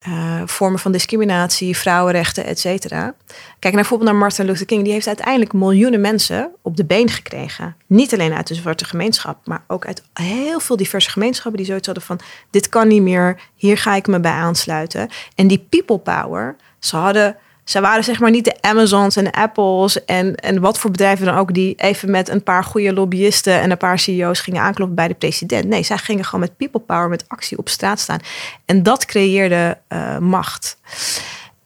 uh, 0.09 0.43
vormen 0.45 0.79
van 0.79 0.93
discriminatie, 0.93 1.77
vrouwenrechten, 1.77 2.45
et 2.45 2.59
cetera. 2.59 3.15
Kijk 3.59 3.63
naar 3.63 3.73
bijvoorbeeld 3.73 4.11
naar 4.11 4.19
Martin 4.19 4.45
Luther 4.45 4.67
King. 4.67 4.85
Die 4.85 4.93
heeft 4.93 5.07
uiteindelijk 5.07 5.53
miljoenen 5.53 6.01
mensen 6.01 6.51
op 6.63 6.77
de 6.77 6.85
been 6.85 7.09
gekregen. 7.09 7.77
Niet 7.87 8.13
alleen 8.13 8.33
uit 8.33 8.47
de 8.47 8.55
zwarte 8.55 8.85
gemeenschap, 8.85 9.47
maar 9.47 9.65
ook 9.67 9.87
uit 9.87 10.03
heel 10.13 10.61
veel 10.61 10.77
diverse 10.77 11.11
gemeenschappen 11.11 11.57
die 11.57 11.67
zoiets 11.67 11.87
hadden 11.87 12.05
van: 12.05 12.21
dit 12.51 12.69
kan 12.69 12.89
niet 12.89 13.03
meer, 13.03 13.41
hier 13.55 13.79
ga 13.79 13.95
ik 13.95 14.07
me 14.07 14.21
bij 14.21 14.33
aansluiten. 14.33 15.09
En 15.35 15.47
die 15.47 15.67
people 15.69 15.99
power, 15.99 16.57
ze 16.79 16.97
hadden 16.97 17.37
ze 17.65 17.81
waren 17.81 18.05
zeg 18.05 18.21
maar 18.21 18.31
niet 18.31 18.45
de 18.45 18.57
Amazons 18.61 19.17
en 19.17 19.31
Apples 19.31 20.05
en, 20.05 20.35
en 20.35 20.61
wat 20.61 20.79
voor 20.79 20.91
bedrijven 20.91 21.27
dan 21.27 21.37
ook 21.37 21.55
die 21.55 21.75
even 21.75 22.11
met 22.11 22.29
een 22.29 22.43
paar 22.43 22.65
goede 22.65 22.93
lobbyisten 22.93 23.61
en 23.61 23.71
een 23.71 23.77
paar 23.77 23.99
CEO's 23.99 24.41
gingen 24.41 24.63
aankloppen 24.63 24.97
bij 24.97 25.09
de 25.09 25.15
president. 25.15 25.65
Nee, 25.65 25.83
zij 25.83 25.99
gingen 25.99 26.25
gewoon 26.25 26.41
met 26.41 26.57
people 26.57 26.81
power, 26.81 27.09
met 27.09 27.25
actie 27.29 27.59
op 27.59 27.69
straat 27.69 28.01
staan. 28.01 28.19
En 28.65 28.83
dat 28.83 29.05
creëerde 29.05 29.79
uh, 29.89 30.19
macht. 30.19 30.79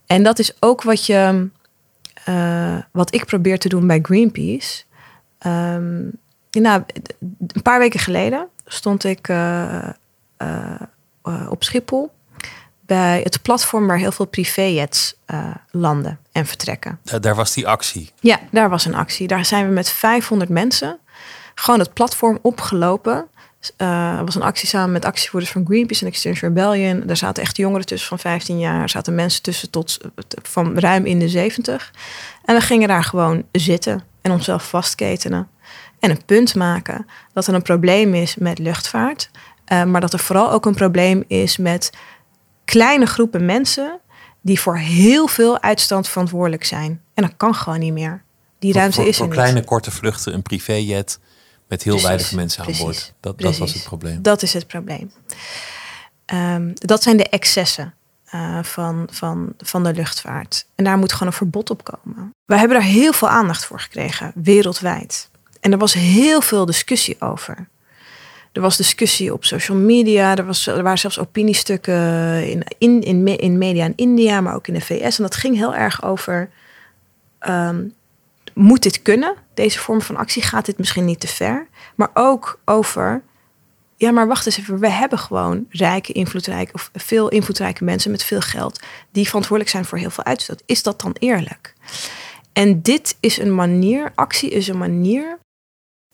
En 0.07 0.23
dat 0.23 0.39
is 0.39 0.53
ook 0.61 0.83
wat 0.83 1.07
je, 1.07 1.49
uh, 2.29 2.77
wat 2.91 3.15
ik 3.15 3.25
probeer 3.25 3.59
te 3.59 3.69
doen 3.69 3.87
bij 3.87 3.99
Greenpeace. 4.03 4.83
Um, 5.47 6.13
nou, 6.51 6.83
een 7.47 7.63
paar 7.63 7.79
weken 7.79 8.01
geleden 8.01 8.49
stond 8.67 9.05
ik 9.05 9.29
uh, 9.29 9.89
op 11.49 11.65
Schiphol 11.65 12.11
bij 12.87 13.21
het 13.23 13.43
platform 13.43 13.87
waar 13.87 13.99
heel 13.99 14.13
veel 14.13 14.27
privéjets 14.27 15.15
uh, 15.27 15.55
landen 15.71 16.19
en 16.33 16.47
vertrekken. 16.47 16.99
Daar, 17.21 17.35
was 17.35 17.53
die 17.53 17.69
actie? 17.69 18.11
Ja, 18.21 18.41
daar 18.51 18.71
was 18.71 18.85
een 18.85 18.95
actie. 18.95 19.27
Daar 19.27 19.45
zijn 19.45 19.67
we 19.67 19.73
met 19.73 19.89
500 19.89 20.51
mensen 20.51 20.99
gewoon 21.55 21.81
het 21.81 21.93
platform 21.93 22.39
opgelopen. 22.43 23.27
Uh, 23.79 24.21
was 24.21 24.35
een 24.35 24.43
actie 24.43 24.69
samen 24.69 24.93
met 24.93 25.05
actievoerders 25.05 25.53
van 25.53 25.65
Greenpeace 25.67 26.01
en 26.05 26.11
Extinction 26.11 26.49
Rebellion. 26.49 27.03
Daar 27.07 27.17
zaten 27.17 27.43
echt 27.43 27.57
jongeren 27.57 27.87
tussen 27.87 28.09
van 28.09 28.19
15 28.19 28.59
jaar. 28.59 28.83
Er 28.83 28.89
zaten 28.89 29.15
mensen 29.15 29.43
tussen 29.43 29.71
tot 29.71 29.99
van 30.43 30.79
ruim 30.79 31.07
in 31.07 31.19
de 31.19 31.29
70. 31.29 31.93
En 32.45 32.55
we 32.55 32.61
gingen 32.61 32.89
daar 32.89 33.05
gewoon 33.05 33.45
zitten 33.53 34.05
en 34.21 34.31
onszelf 34.31 34.69
vastketenen. 34.69 35.49
En 35.99 36.11
een 36.11 36.25
punt 36.25 36.55
maken 36.55 37.07
dat 37.33 37.47
er 37.47 37.55
een 37.55 37.63
probleem 37.63 38.15
is 38.15 38.37
met 38.37 38.59
luchtvaart. 38.59 39.31
Uh, 39.73 39.85
maar 39.85 40.01
dat 40.01 40.13
er 40.13 40.19
vooral 40.19 40.51
ook 40.51 40.67
een 40.67 40.75
probleem 40.75 41.25
is 41.27 41.57
met 41.57 41.91
kleine 42.65 43.07
groepen 43.07 43.45
mensen 43.45 44.01
die 44.41 44.61
voor 44.61 44.77
heel 44.77 45.27
veel 45.27 45.63
uitstand 45.63 46.09
verantwoordelijk 46.09 46.65
zijn. 46.65 47.03
En 47.15 47.23
dat 47.23 47.33
kan 47.37 47.55
gewoon 47.55 47.79
niet 47.79 47.93
meer. 47.93 48.23
Die 48.59 48.73
ruimte 48.73 48.97
voor, 48.97 49.07
is 49.07 49.19
er 49.19 49.25
voor 49.25 49.33
kleine 49.33 49.65
korte 49.65 49.91
vluchten, 49.91 50.35
een 50.35 50.43
privéjet 50.43 51.19
met 51.69 51.83
heel 51.83 52.01
weinig 52.01 52.33
mensen 52.33 52.65
aan 52.65 52.73
boord. 52.79 53.15
Dat, 53.21 53.39
dat, 53.39 53.57
was 53.57 53.73
het 53.73 53.83
probleem. 53.83 54.23
Dat 54.23 54.43
is 54.43 54.53
het 54.53 54.67
probleem. 54.67 55.13
Um, 56.35 56.73
dat 56.75 57.03
zijn 57.03 57.17
de 57.17 57.29
excessen 57.29 57.95
uh, 58.35 58.63
van, 58.63 59.09
van, 59.11 59.53
van 59.59 59.85
de 59.85 59.93
luchtvaart. 59.93 60.67
En 60.75 60.85
daar 60.85 60.99
moet 60.99 61.13
gewoon 61.13 61.29
een 61.29 61.35
verbod 61.39 61.71
op 61.71 61.85
komen. 61.85 62.31
We 62.45 62.57
hebben 62.57 62.77
daar 62.79 62.87
heel 62.87 63.13
veel 63.13 63.29
aandacht 63.29 63.65
voor 63.65 63.81
gekregen, 63.81 64.33
wereldwijd. 64.35 65.29
En 65.61 65.73
er 65.73 65.79
was 65.79 65.93
heel 65.93 66.41
veel 66.41 66.67
discussie 66.67 67.21
over. 67.21 67.69
Er 68.55 68.61
was 68.61 68.77
discussie 68.77 69.33
op 69.33 69.45
social 69.45 69.79
media. 69.79 70.37
Er, 70.37 70.47
was, 70.47 70.67
er 70.67 70.83
waren 70.83 70.99
zelfs 70.99 71.19
opiniestukken 71.19 71.95
in, 72.51 72.63
in, 72.79 73.03
in, 73.03 73.39
in 73.39 73.59
media 73.59 73.85
in 73.85 73.93
India, 73.97 74.41
maar 74.41 74.55
ook 74.55 74.67
in 74.67 74.75
de 74.75 74.81
VS. 74.81 75.17
En 75.17 75.23
dat 75.23 75.35
ging 75.35 75.57
heel 75.57 75.75
erg 75.75 76.05
over: 76.05 76.51
um, 77.49 77.95
moet 78.53 78.83
dit 78.83 79.03
kunnen? 79.03 79.35
Deze 79.55 79.79
vorm 79.79 80.03
van 80.03 80.17
actie 80.17 80.43
gaat 80.43 80.67
dit 80.67 80.79
misschien 80.79 81.05
niet 81.05 81.21
te 81.21 81.27
ver? 81.27 81.67
Maar 81.95 82.11
ook 82.15 82.61
over. 82.65 83.23
Ja, 83.97 84.11
maar 84.11 84.27
wacht 84.27 84.47
eens 84.47 84.59
even. 84.59 84.79
We 84.79 84.91
hebben 84.91 85.19
gewoon 85.19 85.67
rijke, 85.71 86.13
invloedrijke 86.13 86.73
of 86.73 86.91
veel 86.93 87.29
invloedrijke 87.29 87.85
mensen 87.85 88.11
met 88.11 88.25
veel 88.25 88.41
geld 88.41 88.81
die 89.13 89.27
verantwoordelijk 89.27 89.75
zijn 89.75 89.85
voor 89.85 89.99
heel 89.99 90.11
veel 90.11 90.25
uitstoot. 90.25 90.63
Is 90.67 90.83
dat 90.83 91.01
dan 91.01 91.17
eerlijk? 91.19 91.75
En 92.53 92.83
dit 92.83 93.17
is 93.21 93.39
een 93.39 93.55
manier, 93.55 94.13
actie 94.15 94.51
is 94.51 94.69
een 94.69 94.79
manier 94.79 95.39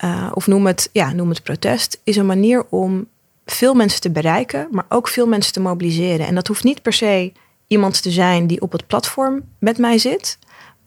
uh, 0.05 0.31
of 0.35 0.47
noem 0.47 0.67
het, 0.67 0.89
ja, 0.93 1.13
noem 1.13 1.29
het 1.29 1.43
protest, 1.43 2.01
is 2.05 2.17
een 2.17 2.27
manier 2.27 2.67
om 2.69 3.07
veel 3.47 3.75
mensen 3.75 4.01
te 4.01 4.11
bereiken, 4.11 4.69
maar 4.71 4.87
ook 4.89 5.09
veel 5.09 5.27
mensen 5.27 5.53
te 5.53 5.61
mobiliseren. 5.61 6.27
En 6.27 6.35
dat 6.35 6.47
hoeft 6.47 6.65
niet 6.65 6.83
per 6.83 6.93
se 6.93 7.33
iemand 7.67 8.03
te 8.03 8.11
zijn 8.11 8.47
die 8.47 8.61
op 8.61 8.73
het 8.73 8.87
platform 8.87 9.43
met 9.59 9.79
mij 9.79 9.99
zit, 9.99 10.39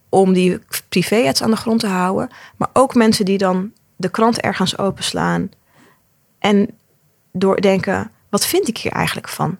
om 0.09 0.33
die 0.33 0.59
privéjets 0.89 1.41
aan 1.41 1.51
de 1.51 1.57
grond 1.57 1.79
te 1.79 1.87
houden, 1.87 2.29
maar 2.57 2.69
ook 2.73 2.95
mensen 2.95 3.25
die 3.25 3.37
dan 3.37 3.71
de 3.95 4.09
krant 4.09 4.41
ergens 4.41 4.77
openslaan 4.77 5.51
en 6.39 6.69
doordenken, 7.31 8.11
wat 8.29 8.45
vind 8.45 8.67
ik 8.67 8.77
hier 8.77 8.91
eigenlijk 8.91 9.29
van? 9.29 9.57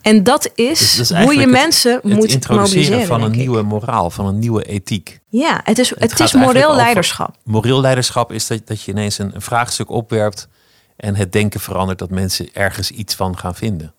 En 0.00 0.22
dat 0.22 0.50
is, 0.54 0.96
dus 0.96 1.10
hoe 1.10 1.34
je 1.34 1.46
mensen 1.46 1.92
het, 1.92 2.04
moet 2.04 2.48
mobiliseren. 2.48 3.06
van 3.06 3.22
een 3.22 3.30
nieuwe 3.30 3.62
moraal, 3.62 4.10
van 4.10 4.26
een 4.26 4.38
nieuwe 4.38 4.64
ethiek. 4.64 5.20
Ja, 5.28 5.60
het 5.64 5.78
is, 5.78 5.92
het, 5.98 6.20
is 6.20 6.32
moreel 6.32 6.74
leiderschap. 6.74 7.36
Moreel 7.44 7.80
leiderschap 7.80 8.32
is 8.32 8.46
dat, 8.46 8.66
dat 8.66 8.82
je 8.82 8.92
ineens 8.92 9.18
een, 9.18 9.34
een 9.34 9.42
vraagstuk 9.42 9.90
opwerpt 9.90 10.48
en 10.96 11.14
het 11.14 11.32
denken 11.32 11.60
verandert 11.60 11.98
dat 11.98 12.10
mensen 12.10 12.48
ergens 12.52 12.90
iets 12.90 13.14
van 13.14 13.38
gaan 13.38 13.54
vinden. 13.54 13.94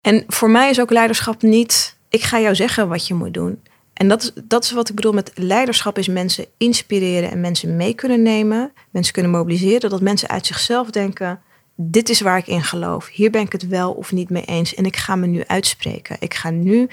En 0.00 0.24
voor 0.28 0.50
mij 0.50 0.70
is 0.70 0.80
ook 0.80 0.90
leiderschap 0.90 1.42
niet, 1.42 1.96
ik 2.08 2.22
ga 2.22 2.40
jou 2.40 2.54
zeggen 2.54 2.88
wat 2.88 3.06
je 3.06 3.14
moet 3.14 3.34
doen. 3.34 3.62
En 3.92 4.08
dat 4.08 4.22
is, 4.22 4.32
dat 4.44 4.64
is 4.64 4.72
wat 4.72 4.88
ik 4.88 4.94
bedoel 4.94 5.12
met 5.12 5.32
leiderschap, 5.34 5.98
is 5.98 6.08
mensen 6.08 6.46
inspireren 6.56 7.30
en 7.30 7.40
mensen 7.40 7.76
mee 7.76 7.94
kunnen 7.94 8.22
nemen. 8.22 8.72
Mensen 8.90 9.12
kunnen 9.12 9.32
mobiliseren, 9.32 9.90
dat 9.90 10.00
mensen 10.00 10.28
uit 10.28 10.46
zichzelf 10.46 10.90
denken, 10.90 11.40
dit 11.76 12.08
is 12.08 12.20
waar 12.20 12.38
ik 12.38 12.46
in 12.46 12.62
geloof. 12.62 13.08
Hier 13.08 13.30
ben 13.30 13.40
ik 13.40 13.52
het 13.52 13.66
wel 13.66 13.92
of 13.92 14.12
niet 14.12 14.30
mee 14.30 14.44
eens. 14.44 14.74
En 14.74 14.84
ik 14.84 14.96
ga 14.96 15.16
me 15.16 15.26
nu 15.26 15.44
uitspreken. 15.46 16.16
Ik 16.18 16.34
ga 16.34 16.50
nu 16.50 16.88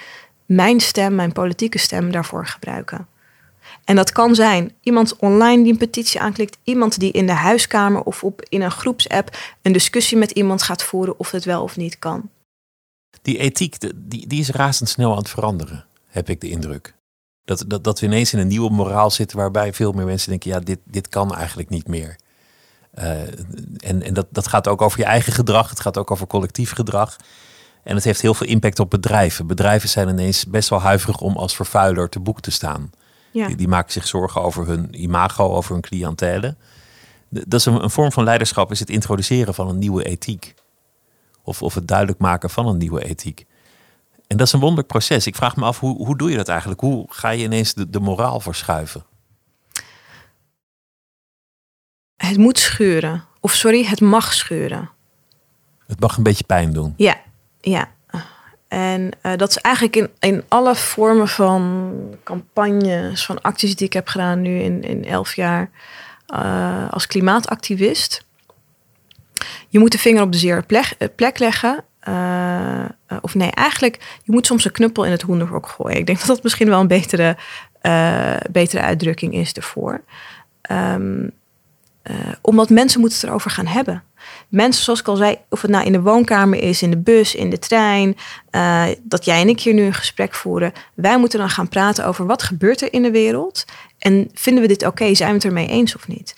mijn 0.45 0.79
stem, 0.79 1.15
mijn 1.15 1.31
politieke 1.31 1.77
stem 1.77 2.11
daarvoor 2.11 2.47
gebruiken. 2.47 3.07
En 3.83 3.95
dat 3.95 4.11
kan 4.11 4.35
zijn 4.35 4.71
iemand 4.81 5.15
online 5.15 5.63
die 5.63 5.71
een 5.71 5.77
petitie 5.77 6.19
aanklikt, 6.19 6.57
iemand 6.63 6.99
die 6.99 7.11
in 7.11 7.25
de 7.25 7.31
huiskamer 7.31 8.01
of 8.01 8.23
op, 8.23 8.45
in 8.49 8.61
een 8.61 8.71
groepsapp 8.71 9.37
een 9.61 9.71
discussie 9.71 10.17
met 10.17 10.31
iemand 10.31 10.63
gaat 10.63 10.83
voeren 10.83 11.19
of 11.19 11.31
het 11.31 11.45
wel 11.45 11.63
of 11.63 11.77
niet 11.77 11.99
kan. 11.99 12.29
Die 13.21 13.37
ethiek, 13.37 13.75
die, 13.95 14.27
die 14.27 14.39
is 14.39 14.49
razendsnel 14.49 15.11
aan 15.11 15.17
het 15.17 15.29
veranderen, 15.29 15.85
heb 16.07 16.29
ik 16.29 16.41
de 16.41 16.49
indruk. 16.49 16.93
Dat, 17.45 17.63
dat, 17.67 17.83
dat 17.83 17.99
we 17.99 18.05
ineens 18.05 18.33
in 18.33 18.39
een 18.39 18.47
nieuwe 18.47 18.69
moraal 18.69 19.11
zitten 19.11 19.37
waarbij 19.37 19.73
veel 19.73 19.91
meer 19.91 20.05
mensen 20.05 20.29
denken, 20.29 20.51
ja, 20.51 20.59
dit, 20.59 20.79
dit 20.83 21.07
kan 21.07 21.35
eigenlijk 21.35 21.69
niet 21.69 21.87
meer. 21.87 22.15
Uh, 22.99 23.21
en 23.77 24.03
en 24.03 24.13
dat, 24.13 24.27
dat 24.29 24.47
gaat 24.47 24.67
ook 24.67 24.81
over 24.81 24.99
je 24.99 25.05
eigen 25.05 25.33
gedrag, 25.33 25.69
het 25.69 25.79
gaat 25.79 25.97
ook 25.97 26.11
over 26.11 26.27
collectief 26.27 26.71
gedrag. 26.71 27.15
En 27.83 27.95
het 27.95 28.03
heeft 28.03 28.21
heel 28.21 28.33
veel 28.33 28.47
impact 28.47 28.79
op 28.79 28.89
bedrijven. 28.89 29.47
Bedrijven 29.47 29.89
zijn 29.89 30.09
ineens 30.09 30.45
best 30.45 30.69
wel 30.69 30.81
huiverig 30.81 31.19
om 31.19 31.37
als 31.37 31.55
vervuiler 31.55 32.09
te 32.09 32.19
boek 32.19 32.41
te 32.41 32.51
staan. 32.51 32.91
Ja. 33.31 33.47
Die, 33.47 33.55
die, 33.55 33.67
maken 33.67 33.91
zich 33.91 34.07
zorgen 34.07 34.41
over 34.41 34.67
hun 34.67 35.01
imago, 35.01 35.55
over 35.55 35.71
hun 35.71 35.81
cliëntelen. 35.81 36.57
Dat 37.29 37.59
is 37.59 37.65
een, 37.65 37.83
een, 37.83 37.89
vorm 37.89 38.11
van 38.11 38.23
leiderschap, 38.23 38.71
is 38.71 38.79
het 38.79 38.89
introduceren 38.89 39.53
van 39.53 39.69
een 39.69 39.77
nieuwe 39.77 40.03
ethiek. 40.03 40.53
Of, 41.43 41.61
of 41.61 41.73
het 41.73 41.87
duidelijk 41.87 42.19
maken 42.19 42.49
van 42.49 42.67
een 42.67 42.77
nieuwe 42.77 43.03
ethiek. 43.03 43.45
En 44.27 44.37
dat 44.37 44.47
is 44.47 44.53
een 44.53 44.59
wonderlijk 44.59 44.87
proces. 44.87 45.27
Ik 45.27 45.35
vraag 45.35 45.55
me 45.55 45.65
af, 45.65 45.79
hoe, 45.79 46.05
hoe 46.05 46.17
doe 46.17 46.29
je 46.29 46.37
dat 46.37 46.47
eigenlijk? 46.47 46.79
Hoe 46.79 47.05
ga 47.09 47.29
je 47.29 47.43
ineens 47.43 47.73
de, 47.73 47.89
de 47.89 47.99
moraal 47.99 48.39
verschuiven? 48.39 49.05
Het 52.25 52.37
moet 52.37 52.59
scheuren. 52.59 53.23
Of 53.39 53.53
sorry, 53.53 53.85
het 53.85 54.01
mag 54.01 54.33
scheuren. 54.33 54.89
Het 55.87 55.99
mag 55.99 56.17
een 56.17 56.23
beetje 56.23 56.43
pijn 56.43 56.73
doen. 56.73 56.93
Ja, 56.97 57.15
ja. 57.61 57.91
En 58.67 59.09
uh, 59.23 59.35
dat 59.35 59.49
is 59.49 59.57
eigenlijk 59.57 59.95
in, 59.95 60.09
in 60.19 60.43
alle 60.47 60.75
vormen 60.75 61.27
van 61.27 61.93
campagnes, 62.23 63.25
van 63.25 63.41
acties 63.41 63.75
die 63.75 63.87
ik 63.87 63.93
heb 63.93 64.07
gedaan 64.07 64.41
nu 64.41 64.59
in, 64.59 64.81
in 64.81 65.05
elf 65.05 65.35
jaar 65.35 65.69
uh, 66.33 66.89
als 66.89 67.07
klimaatactivist. 67.07 68.25
Je 69.69 69.79
moet 69.79 69.91
de 69.91 69.97
vinger 69.97 70.21
op 70.21 70.31
de 70.31 70.37
zere 70.37 70.61
plek, 70.61 70.95
eh, 70.97 71.07
plek 71.15 71.39
leggen. 71.39 71.83
Uh, 72.07 72.85
of 73.21 73.35
nee, 73.35 73.51
eigenlijk, 73.51 74.19
je 74.23 74.31
moet 74.31 74.45
soms 74.45 74.65
een 74.65 74.71
knuppel 74.71 75.05
in 75.05 75.11
het 75.11 75.21
hoenderhok 75.21 75.67
gooien. 75.67 75.97
Ik 75.97 76.05
denk 76.05 76.17
dat 76.17 76.27
dat 76.27 76.43
misschien 76.43 76.69
wel 76.69 76.79
een 76.79 76.87
betere, 76.87 77.37
betere 78.51 78.81
uitdrukking 78.81 79.33
is 79.33 79.53
ervoor. 79.53 80.03
Um, 80.71 81.31
omdat 82.45 82.69
mensen 82.69 82.99
moeten 82.99 83.19
het 83.19 83.27
erover 83.27 83.51
gaan 83.51 83.65
hebben. 83.65 84.03
Mensen, 84.49 84.83
zoals 84.83 84.99
ik 84.99 85.07
al 85.07 85.15
zei, 85.15 85.37
of 85.49 85.61
het 85.61 85.71
nou 85.71 85.85
in 85.85 85.91
de 85.91 86.01
woonkamer 86.01 86.59
is, 86.59 86.81
in 86.81 86.89
de 86.89 86.97
bus, 86.97 87.35
in 87.35 87.49
de 87.49 87.59
trein, 87.59 88.15
uh, 88.51 88.85
dat 89.03 89.25
jij 89.25 89.41
en 89.41 89.49
ik 89.49 89.59
hier 89.59 89.73
nu 89.73 89.81
een 89.81 89.93
gesprek 89.93 90.33
voeren. 90.33 90.71
Wij 90.93 91.19
moeten 91.19 91.39
dan 91.39 91.49
gaan 91.49 91.69
praten 91.69 92.05
over 92.05 92.25
wat 92.25 92.43
gebeurt 92.43 92.81
er 92.81 92.93
in 92.93 93.01
de 93.01 93.11
wereld 93.11 93.65
en 93.99 94.29
vinden 94.33 94.61
we 94.61 94.67
dit 94.67 94.85
oké? 94.85 95.15
Zijn 95.15 95.29
we 95.29 95.35
het 95.35 95.45
ermee 95.45 95.67
eens 95.67 95.95
of 95.95 96.07
niet? 96.07 96.35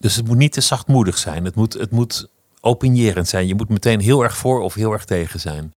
Dus 0.00 0.16
het 0.16 0.26
moet 0.26 0.36
niet 0.36 0.52
te 0.52 0.60
zachtmoedig 0.60 1.18
zijn. 1.18 1.44
Het 1.44 1.54
moet, 1.54 1.72
het 1.72 1.90
moet 1.90 2.28
opinierend 2.60 3.28
zijn. 3.28 3.46
Je 3.46 3.54
moet 3.54 3.68
meteen 3.68 4.00
heel 4.00 4.22
erg 4.22 4.36
voor 4.36 4.60
of 4.60 4.74
heel 4.74 4.92
erg 4.92 5.04
tegen 5.04 5.40
zijn. 5.40 5.74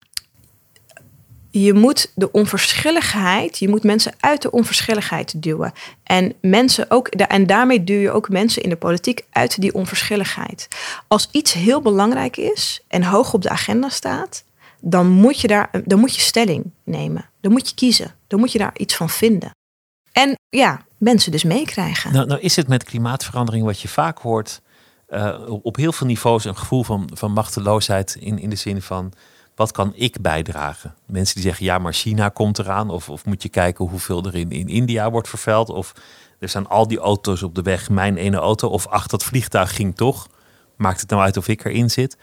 Je 1.63 1.73
moet 1.73 2.13
de 2.15 2.33
onverschilligheid, 2.33 3.59
je 3.59 3.69
moet 3.69 3.83
mensen 3.83 4.13
uit 4.21 4.43
de 4.43 4.51
onverschilligheid 4.51 5.43
duwen. 5.43 5.73
En 6.03 6.35
mensen 6.41 6.91
ook, 6.91 7.09
en 7.09 7.47
daarmee 7.47 7.85
duw 7.85 7.99
je 7.99 8.11
ook 8.11 8.29
mensen 8.29 8.63
in 8.63 8.69
de 8.69 8.77
politiek 8.77 9.25
uit 9.31 9.61
die 9.61 9.75
onverschilligheid. 9.75 10.69
Als 11.09 11.29
iets 11.31 11.53
heel 11.53 11.83
belangrijk 11.83 12.37
is 12.37 12.85
en 12.89 13.03
hoog 13.03 13.35
op 13.35 13.43
de 13.43 13.49
agenda 13.49 13.89
staat, 13.89 14.45
dan 14.81 15.07
moet 15.07 15.41
je 15.41 15.49
daar, 15.49 15.71
dan 15.85 15.99
moet 15.99 16.15
je 16.15 16.21
stelling 16.21 16.71
nemen. 16.85 17.31
Dan 17.41 17.53
moet 17.53 17.69
je 17.69 17.75
kiezen. 17.75 18.15
Dan 18.27 18.39
moet 18.39 18.53
je 18.53 18.59
daar 18.59 18.77
iets 18.77 18.97
van 18.97 19.11
vinden. 19.11 19.51
En 20.13 20.39
ja, 20.49 20.85
mensen 20.99 21.33
dus 21.33 21.45
meekrijgen. 21.45 22.13
Nou, 22.13 22.27
nou 22.27 22.41
is 22.41 22.57
het 22.57 22.69
met 22.69 22.85
klimaatverandering 22.85 23.65
wat 23.65 23.81
je 23.81 23.89
vaak 23.89 24.19
hoort, 24.19 24.61
uh, 25.09 25.39
op 25.63 25.77
heel 25.77 25.93
veel 25.93 26.07
niveaus 26.07 26.45
een 26.45 26.57
gevoel 26.57 26.85
van, 26.85 27.11
van 27.15 27.33
machteloosheid 27.33 28.17
in, 28.21 28.39
in 28.39 28.51
de 28.51 28.57
zin 28.57 28.83
van 28.83 29.13
wat 29.59 29.73
kan 29.73 29.93
ik 29.95 30.21
bijdragen? 30.21 30.95
Mensen 31.07 31.35
die 31.35 31.45
zeggen, 31.45 31.65
ja, 31.65 31.79
maar 31.79 31.93
China 31.93 32.29
komt 32.29 32.59
eraan. 32.59 32.91
Of, 32.91 33.09
of 33.09 33.25
moet 33.25 33.43
je 33.43 33.49
kijken 33.49 33.89
hoeveel 33.89 34.25
er 34.25 34.35
in, 34.35 34.51
in 34.51 34.69
India 34.69 35.11
wordt 35.11 35.29
vervuild. 35.29 35.69
Of 35.69 35.93
er 36.39 36.49
staan 36.49 36.69
al 36.69 36.89
die 36.89 36.99
auto's 36.99 37.43
op 37.43 37.55
de 37.55 37.63
weg, 37.63 37.91
mijn 37.91 38.17
ene 38.17 38.37
auto. 38.37 38.69
Of 38.69 38.87
ach, 38.87 39.07
dat 39.07 39.25
vliegtuig 39.25 39.75
ging 39.75 39.97
toch. 39.97 40.29
Maakt 40.77 41.01
het 41.01 41.11
nou 41.11 41.23
uit 41.23 41.37
of 41.37 41.49
ik 41.49 41.65
erin 41.65 41.91
zit? 41.91 42.17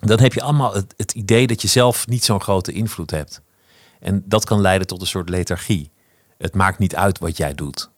Dan 0.00 0.20
heb 0.20 0.32
je 0.32 0.42
allemaal 0.42 0.74
het, 0.74 0.94
het 0.96 1.12
idee 1.12 1.46
dat 1.46 1.62
je 1.62 1.68
zelf 1.68 2.06
niet 2.06 2.24
zo'n 2.24 2.40
grote 2.40 2.72
invloed 2.72 3.10
hebt. 3.10 3.42
En 4.00 4.22
dat 4.26 4.44
kan 4.44 4.60
leiden 4.60 4.86
tot 4.86 5.00
een 5.00 5.06
soort 5.06 5.28
lethargie. 5.28 5.90
Het 6.38 6.54
maakt 6.54 6.78
niet 6.78 6.96
uit 6.96 7.18
wat 7.18 7.36
jij 7.36 7.54
doet. 7.54 7.90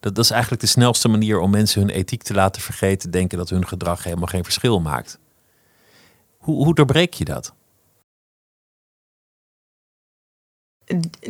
Dat, 0.00 0.14
dat 0.14 0.24
is 0.24 0.30
eigenlijk 0.30 0.62
de 0.62 0.68
snelste 0.68 1.08
manier 1.08 1.38
om 1.38 1.50
mensen 1.50 1.80
hun 1.80 1.90
ethiek 1.90 2.22
te 2.22 2.34
laten 2.34 2.62
vergeten. 2.62 3.10
Denken 3.10 3.38
dat 3.38 3.48
hun 3.48 3.66
gedrag 3.66 4.04
helemaal 4.04 4.26
geen 4.26 4.44
verschil 4.44 4.80
maakt. 4.80 5.18
Hoe, 6.36 6.64
hoe 6.64 6.74
doorbreek 6.74 7.14
je 7.14 7.24
dat? 7.24 7.54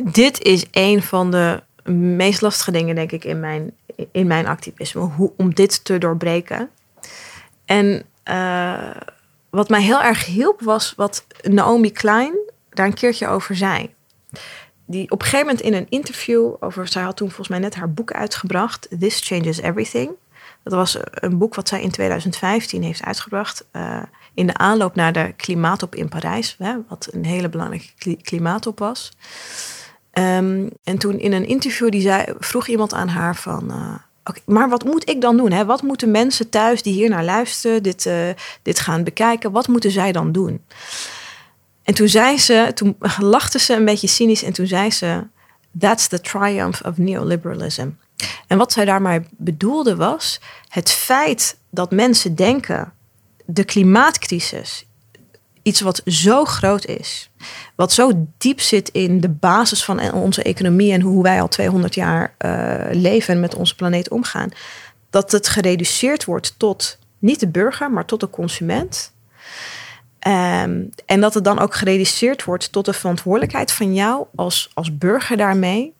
Dit 0.03 0.41
is 0.41 0.65
een 0.71 1.03
van 1.03 1.31
de 1.31 1.63
meest 1.91 2.41
lastige 2.41 2.71
dingen, 2.71 2.95
denk 2.95 3.11
ik, 3.11 3.23
in 3.23 3.39
mijn, 3.39 3.71
in 4.11 4.27
mijn 4.27 4.47
activisme. 4.47 5.01
Hoe, 5.01 5.31
om 5.37 5.53
dit 5.53 5.85
te 5.85 5.97
doorbreken. 5.97 6.69
En 7.65 8.05
uh, 8.29 8.95
wat 9.49 9.69
mij 9.69 9.81
heel 9.81 10.01
erg 10.01 10.25
hielp, 10.25 10.61
was 10.61 10.93
wat 10.95 11.25
Naomi 11.41 11.91
Klein 11.91 12.33
daar 12.69 12.85
een 12.85 12.93
keertje 12.93 13.27
over 13.27 13.55
zei. 13.55 13.93
Die 14.85 15.11
op 15.11 15.21
een 15.21 15.27
gegeven 15.27 15.45
moment 15.45 15.65
in 15.65 15.73
een 15.73 15.89
interview 15.89 16.53
over, 16.59 16.87
zij 16.87 17.03
had 17.03 17.17
toen 17.17 17.27
volgens 17.27 17.47
mij 17.47 17.59
net 17.59 17.75
haar 17.75 17.91
boek 17.91 18.11
uitgebracht, 18.11 18.87
This 18.99 19.19
Changes 19.23 19.57
Everything. 19.57 20.09
Dat 20.63 20.73
was 20.73 20.97
een 21.11 21.37
boek 21.37 21.55
wat 21.55 21.67
zij 21.67 21.81
in 21.81 21.91
2015 21.91 22.83
heeft 22.83 23.03
uitgebracht. 23.03 23.65
Uh, 23.75 24.01
in 24.37 24.47
de 24.47 24.53
aanloop 24.53 24.95
naar 24.95 25.13
de 25.13 25.33
klimaatop 25.35 25.95
in 25.95 26.09
Parijs, 26.09 26.55
hè, 26.57 26.75
wat 26.89 27.07
een 27.11 27.25
hele 27.25 27.49
belangrijke 27.49 28.15
klimaatop 28.21 28.79
was. 28.79 29.11
Um, 30.13 30.69
en 30.83 30.97
toen 30.97 31.19
in 31.19 31.33
een 31.33 31.47
interview 31.47 31.91
die 31.91 32.01
zei, 32.01 32.25
vroeg 32.39 32.67
iemand 32.67 32.93
aan 32.93 33.07
haar 33.07 33.35
van, 33.35 33.71
uh, 33.71 33.95
maar 34.45 34.69
wat 34.69 34.83
moet 34.83 35.09
ik 35.09 35.21
dan 35.21 35.37
doen? 35.37 35.51
Hè? 35.51 35.65
Wat 35.65 35.81
moeten 35.81 36.11
mensen 36.11 36.49
thuis 36.49 36.81
die 36.81 36.93
hier 36.93 37.09
naar 37.09 37.23
luisteren, 37.23 37.83
dit, 37.83 38.05
uh, 38.05 38.29
dit 38.61 38.79
gaan 38.79 39.03
bekijken, 39.03 39.51
wat 39.51 39.67
moeten 39.67 39.91
zij 39.91 40.11
dan 40.11 40.31
doen? 40.31 40.63
En 41.83 41.93
toen 41.93 42.07
zei 42.07 42.37
ze, 42.37 42.71
toen 42.73 42.97
lachte 43.19 43.59
ze 43.59 43.73
een 43.73 43.85
beetje 43.85 44.07
cynisch 44.07 44.43
en 44.43 44.53
toen 44.53 44.67
zei 44.67 44.91
ze, 44.91 45.27
that's 45.79 46.07
the 46.07 46.21
triumph 46.21 46.81
of 46.85 46.97
neoliberalism. 46.97 47.89
En 48.47 48.57
wat 48.57 48.71
zij 48.71 48.85
daarmee 48.85 49.21
bedoelde 49.31 49.95
was 49.95 50.41
het 50.67 50.91
feit 50.91 51.57
dat 51.69 51.91
mensen 51.91 52.35
denken 52.35 52.93
de 53.47 53.63
klimaatcrisis, 53.63 54.85
iets 55.61 55.81
wat 55.81 56.01
zo 56.05 56.45
groot 56.45 56.85
is, 56.85 57.29
wat 57.75 57.91
zo 57.93 58.27
diep 58.37 58.59
zit 58.59 58.89
in 58.89 59.19
de 59.19 59.29
basis 59.29 59.83
van 59.83 60.11
onze 60.13 60.43
economie 60.43 60.93
en 60.93 61.01
hoe 61.01 61.23
wij 61.23 61.41
al 61.41 61.47
200 61.47 61.95
jaar 61.95 62.35
uh, 62.39 62.85
leven 62.91 63.33
en 63.33 63.39
met 63.39 63.55
onze 63.55 63.75
planeet 63.75 64.09
omgaan, 64.09 64.49
dat 65.09 65.31
het 65.31 65.47
gereduceerd 65.47 66.25
wordt 66.25 66.53
tot 66.57 66.97
niet 67.19 67.39
de 67.39 67.47
burger, 67.47 67.91
maar 67.91 68.05
tot 68.05 68.19
de 68.19 68.29
consument. 68.29 69.15
Um, 70.27 70.89
en 71.05 71.21
dat 71.21 71.33
het 71.33 71.43
dan 71.43 71.59
ook 71.59 71.75
gereduceerd 71.75 72.43
wordt 72.43 72.71
tot 72.71 72.85
de 72.85 72.93
verantwoordelijkheid 72.93 73.71
van 73.71 73.93
jou 73.93 74.25
als, 74.35 74.71
als 74.73 74.97
burger 74.97 75.37
daarmee, 75.37 75.93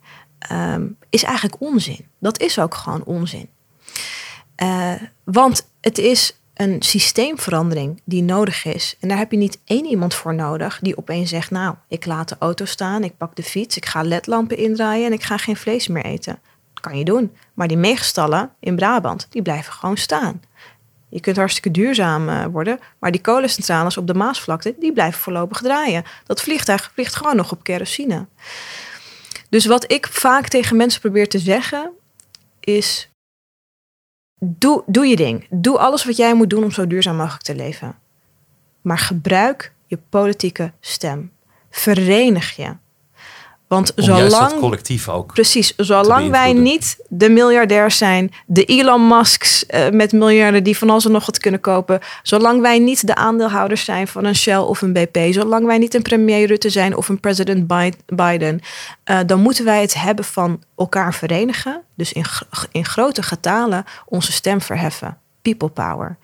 um, 0.52 0.98
is 1.10 1.24
eigenlijk 1.24 1.62
onzin. 1.62 2.08
Dat 2.20 2.40
is 2.40 2.60
ook 2.60 2.74
gewoon 2.74 3.04
onzin. 3.04 3.50
Uh, 4.64 4.94
want 5.24 5.68
het 5.82 5.98
is 5.98 6.40
een 6.58 6.82
systeemverandering 6.82 8.02
die 8.06 8.24
nodig 8.24 8.66
is. 8.66 8.96
En 9.00 9.08
daar 9.08 9.18
heb 9.18 9.32
je 9.32 9.38
niet 9.38 9.60
één 9.66 9.86
iemand 9.86 10.14
voor 10.14 10.36
nodig 10.36 10.80
die 10.82 10.98
opeens 10.98 11.30
zegt: 11.30 11.52
Nou, 11.52 11.76
ik 11.88 12.06
laat 12.06 12.30
de 12.30 12.36
auto 12.40 12.66
staan, 12.66 13.04
ik 13.04 13.18
pak 13.18 13.36
de 13.36 13.44
fiets, 13.44 13.78
ik 13.78 13.86
ga 13.86 14.02
ledlampen 14.02 14.58
indraaien 14.58 15.06
en 15.06 15.14
ik 15.14 15.24
ga 15.24 15.38
geen 15.38 15.58
vlees 15.58 15.88
meer 15.88 16.06
eten. 16.06 16.40
Dat 16.74 16.84
kan 16.84 16.98
je 16.98 17.06
doen. 17.06 17.36
Maar 17.54 17.68
die 17.68 17.78
megastallen 17.78 18.52
in 18.60 18.76
Brabant, 18.76 19.28
die 19.30 19.42
blijven 19.42 19.74
gewoon 19.74 19.98
staan. 19.98 20.42
Je 21.10 21.20
kunt 21.20 21.36
hartstikke 21.36 21.72
duurzaam 21.72 22.30
eh, 22.30 22.46
worden, 22.46 22.80
maar 23.00 23.12
die 23.12 23.22
kolencentrales 23.22 23.98
op 23.98 24.08
de 24.08 24.14
Maasvlakte, 24.14 24.76
die 24.80 24.94
blijven 24.94 25.20
voorlopig 25.20 25.62
draaien. 25.62 26.04
Dat 26.26 26.42
vliegtuig 26.42 26.92
vliegt 26.94 27.16
gewoon 27.16 27.36
nog 27.36 27.52
op 27.52 27.64
kerosine. 27.64 28.26
Dus 29.50 29.66
wat 29.66 29.92
ik 29.92 30.08
vaak 30.08 30.48
tegen 30.48 30.78
mensen 30.78 31.02
probeer 31.02 31.30
te 31.30 31.40
zeggen, 31.40 31.92
is 32.60 33.10
doe, 34.40 34.84
doe 34.86 35.06
je 35.08 35.16
ding. 35.16 35.48
Doe 35.50 35.78
alles 35.78 36.06
wat 36.06 36.18
jij 36.18 36.34
moet 36.34 36.50
doen 36.50 36.64
om 36.64 36.72
zo 36.72 36.88
duurzaam 36.88 37.16
mogelijk 37.16 37.44
te 37.44 37.56
leven. 37.56 37.96
Maar 38.82 38.98
gebruik 38.98 39.74
je 39.86 39.98
politieke 40.10 40.74
stem. 40.80 41.32
Verenig 41.70 42.56
je. 42.56 42.76
Want 43.68 43.94
Om 43.96 44.04
zolang. 44.04 44.30
dat 44.30 44.60
collectief 44.60 45.10
ook. 45.10 45.34
Precies. 45.34 45.74
Zolang 45.76 46.30
wij 46.30 46.54
niet 46.54 46.98
de 47.08 47.30
miljardairs 47.30 47.98
zijn, 47.98 48.32
de 48.46 48.64
Elon 48.64 49.08
Musks 49.08 49.66
uh, 49.70 49.90
met 49.90 50.12
miljarden 50.12 50.64
die 50.64 50.78
van 50.78 50.90
alles 50.90 51.06
en 51.06 51.12
nog 51.12 51.26
wat 51.26 51.38
kunnen 51.38 51.60
kopen. 51.60 52.00
Zolang 52.24 52.62
wij 52.62 52.80
niet 52.80 53.08
de 53.08 53.16
aandeelhouders 53.16 53.86
zijn 53.86 54.08
van 54.08 54.26
een 54.26 54.36
Shell 54.36 54.58
of 54.58 54.82
een 54.82 54.94
BP. 54.94 55.18
Zolang 55.32 55.66
wij 55.66 55.78
niet 55.78 55.94
een 55.94 56.02
premier 56.02 56.48
Rutte 56.48 56.70
zijn 56.70 56.96
of 56.96 57.10
een 57.10 57.20
president 57.20 57.68
Biden. 58.06 58.60
Uh, 59.06 59.20
dan 59.26 59.40
moeten 59.40 59.66
wij 59.66 59.82
het 59.82 59.94
hebben 59.94 60.26
van 60.26 60.64
elkaar 60.78 61.14
verenigen. 61.14 61.82
Dus 61.96 62.14
in, 62.14 62.26
in 62.72 62.86
grote 62.86 63.24
getalen 63.24 63.84
onze 64.06 64.32
stem 64.32 64.62
verheffen. 64.62 65.18
People 65.42 65.70
power. 65.70 66.18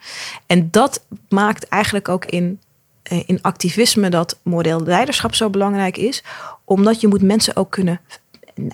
En 0.46 0.68
dat 0.70 1.04
maakt 1.28 1.68
eigenlijk 1.68 2.08
ook 2.08 2.24
in 2.24 2.60
eh, 2.60 2.73
in 3.08 3.42
activisme 3.42 4.08
dat 4.08 4.38
moreel 4.42 4.80
leiderschap 4.80 5.34
zo 5.34 5.50
belangrijk 5.50 5.96
is. 5.96 6.22
Omdat 6.64 7.00
je 7.00 7.08
moet 7.08 7.22
mensen 7.22 7.56
ook 7.56 7.70
kunnen. 7.70 8.00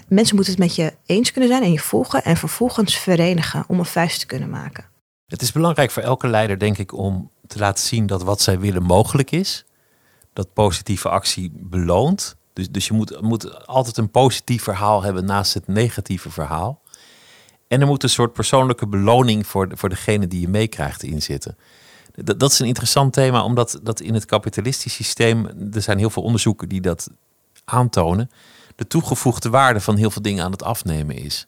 Mensen 0.08 0.34
moeten 0.36 0.52
het 0.52 0.62
met 0.62 0.74
je 0.74 0.92
eens 1.06 1.32
kunnen 1.32 1.50
zijn 1.50 1.62
en 1.62 1.72
je 1.72 1.78
volgen. 1.78 2.24
En 2.24 2.36
vervolgens 2.36 2.96
verenigen 2.96 3.64
om 3.66 3.78
een 3.78 3.84
vuist 3.84 4.20
te 4.20 4.26
kunnen 4.26 4.50
maken. 4.50 4.84
Het 5.26 5.42
is 5.42 5.52
belangrijk 5.52 5.90
voor 5.90 6.02
elke 6.02 6.28
leider, 6.28 6.58
denk 6.58 6.78
ik, 6.78 6.92
om 6.92 7.30
te 7.46 7.58
laten 7.58 7.84
zien 7.84 8.06
dat 8.06 8.22
wat 8.22 8.40
zij 8.40 8.58
willen 8.58 8.82
mogelijk 8.82 9.30
is. 9.30 9.64
Dat 10.32 10.52
positieve 10.52 11.08
actie 11.08 11.52
beloont. 11.54 12.36
Dus, 12.52 12.70
dus 12.70 12.86
je 12.86 12.92
moet, 12.92 13.20
moet 13.20 13.66
altijd 13.66 13.96
een 13.96 14.10
positief 14.10 14.62
verhaal 14.62 15.02
hebben 15.02 15.24
naast 15.24 15.54
het 15.54 15.66
negatieve 15.66 16.30
verhaal. 16.30 16.80
En 17.68 17.80
er 17.80 17.86
moet 17.86 18.02
een 18.02 18.08
soort 18.08 18.32
persoonlijke 18.32 18.86
beloning 18.86 19.46
voor, 19.46 19.68
voor 19.72 19.88
degene 19.88 20.26
die 20.26 20.40
je 20.40 20.48
meekrijgt 20.48 21.02
in 21.02 21.22
zitten. 21.22 21.56
Dat, 22.14 22.40
dat 22.40 22.52
is 22.52 22.58
een 22.58 22.66
interessant 22.66 23.12
thema, 23.12 23.44
omdat 23.44 23.80
dat 23.82 24.00
in 24.00 24.14
het 24.14 24.24
kapitalistisch 24.24 24.94
systeem, 24.94 25.46
er 25.72 25.82
zijn 25.82 25.98
heel 25.98 26.10
veel 26.10 26.22
onderzoeken 26.22 26.68
die 26.68 26.80
dat 26.80 27.08
aantonen, 27.64 28.30
de 28.76 28.86
toegevoegde 28.86 29.50
waarde 29.50 29.80
van 29.80 29.96
heel 29.96 30.10
veel 30.10 30.22
dingen 30.22 30.44
aan 30.44 30.52
het 30.52 30.62
afnemen 30.62 31.16
is. 31.16 31.46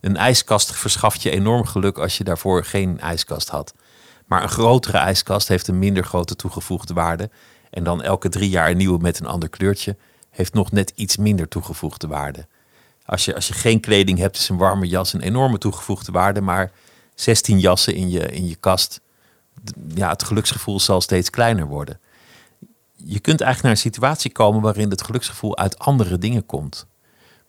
Een 0.00 0.16
ijskast 0.16 0.72
verschaft 0.72 1.22
je 1.22 1.30
enorm 1.30 1.66
geluk 1.66 1.98
als 1.98 2.18
je 2.18 2.24
daarvoor 2.24 2.64
geen 2.64 3.00
ijskast 3.00 3.48
had. 3.48 3.74
Maar 4.26 4.42
een 4.42 4.48
grotere 4.48 4.98
ijskast 4.98 5.48
heeft 5.48 5.68
een 5.68 5.78
minder 5.78 6.04
grote 6.04 6.36
toegevoegde 6.36 6.94
waarde. 6.94 7.30
En 7.70 7.84
dan 7.84 8.02
elke 8.02 8.28
drie 8.28 8.48
jaar 8.48 8.70
een 8.70 8.76
nieuwe 8.76 8.98
met 8.98 9.20
een 9.20 9.26
ander 9.26 9.48
kleurtje 9.48 9.96
heeft 10.30 10.54
nog 10.54 10.72
net 10.72 10.92
iets 10.94 11.16
minder 11.16 11.48
toegevoegde 11.48 12.06
waarde. 12.06 12.46
Als 13.04 13.24
je, 13.24 13.34
als 13.34 13.48
je 13.48 13.54
geen 13.54 13.80
kleding 13.80 14.18
hebt, 14.18 14.36
is 14.36 14.48
een 14.48 14.56
warme 14.56 14.86
jas 14.86 15.12
een 15.12 15.20
enorme 15.20 15.58
toegevoegde 15.58 16.12
waarde. 16.12 16.40
Maar 16.40 16.72
16 17.14 17.58
jassen 17.58 17.94
in 17.94 18.10
je, 18.10 18.20
in 18.20 18.48
je 18.48 18.56
kast 18.56 19.00
ja, 19.94 20.08
het 20.08 20.22
geluksgevoel 20.22 20.80
zal 20.80 21.00
steeds 21.00 21.30
kleiner 21.30 21.66
worden. 21.66 22.00
Je 22.96 23.18
kunt 23.18 23.40
eigenlijk 23.40 23.62
naar 23.62 23.70
een 23.70 23.90
situatie 23.92 24.32
komen 24.32 24.60
waarin 24.60 24.90
het 24.90 25.02
geluksgevoel 25.02 25.56
uit 25.56 25.78
andere 25.78 26.18
dingen 26.18 26.46
komt. 26.46 26.86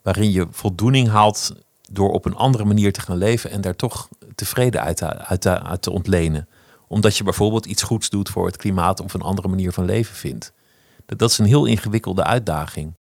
Waarin 0.01 0.32
je 0.32 0.47
voldoening 0.51 1.10
haalt 1.10 1.54
door 1.91 2.12
op 2.12 2.25
een 2.25 2.36
andere 2.36 2.65
manier 2.65 2.93
te 2.93 3.01
gaan 3.01 3.17
leven 3.17 3.51
en 3.51 3.62
daar 3.62 3.75
toch 3.75 4.10
tevreden 4.36 4.82
uit, 4.82 5.04
uit, 5.04 5.47
uit 5.47 5.82
te 5.82 5.91
ontlenen. 5.91 6.47
Omdat 6.88 7.17
je 7.17 7.23
bijvoorbeeld 7.23 7.65
iets 7.65 7.84
goeds 7.84 8.10
doet 8.10 8.30
voor 8.30 8.45
het 8.45 8.58
klimaat 8.58 8.99
of 8.99 9.13
een 9.13 9.21
andere 9.21 9.47
manier 9.47 9.71
van 9.71 9.86
leven 9.86 10.15
vindt. 10.15 10.54
Dat, 11.06 11.19
dat 11.19 11.30
is 11.30 11.38
een 11.38 11.45
heel 11.45 11.65
ingewikkelde 11.65 12.23
uitdaging. 12.23 12.93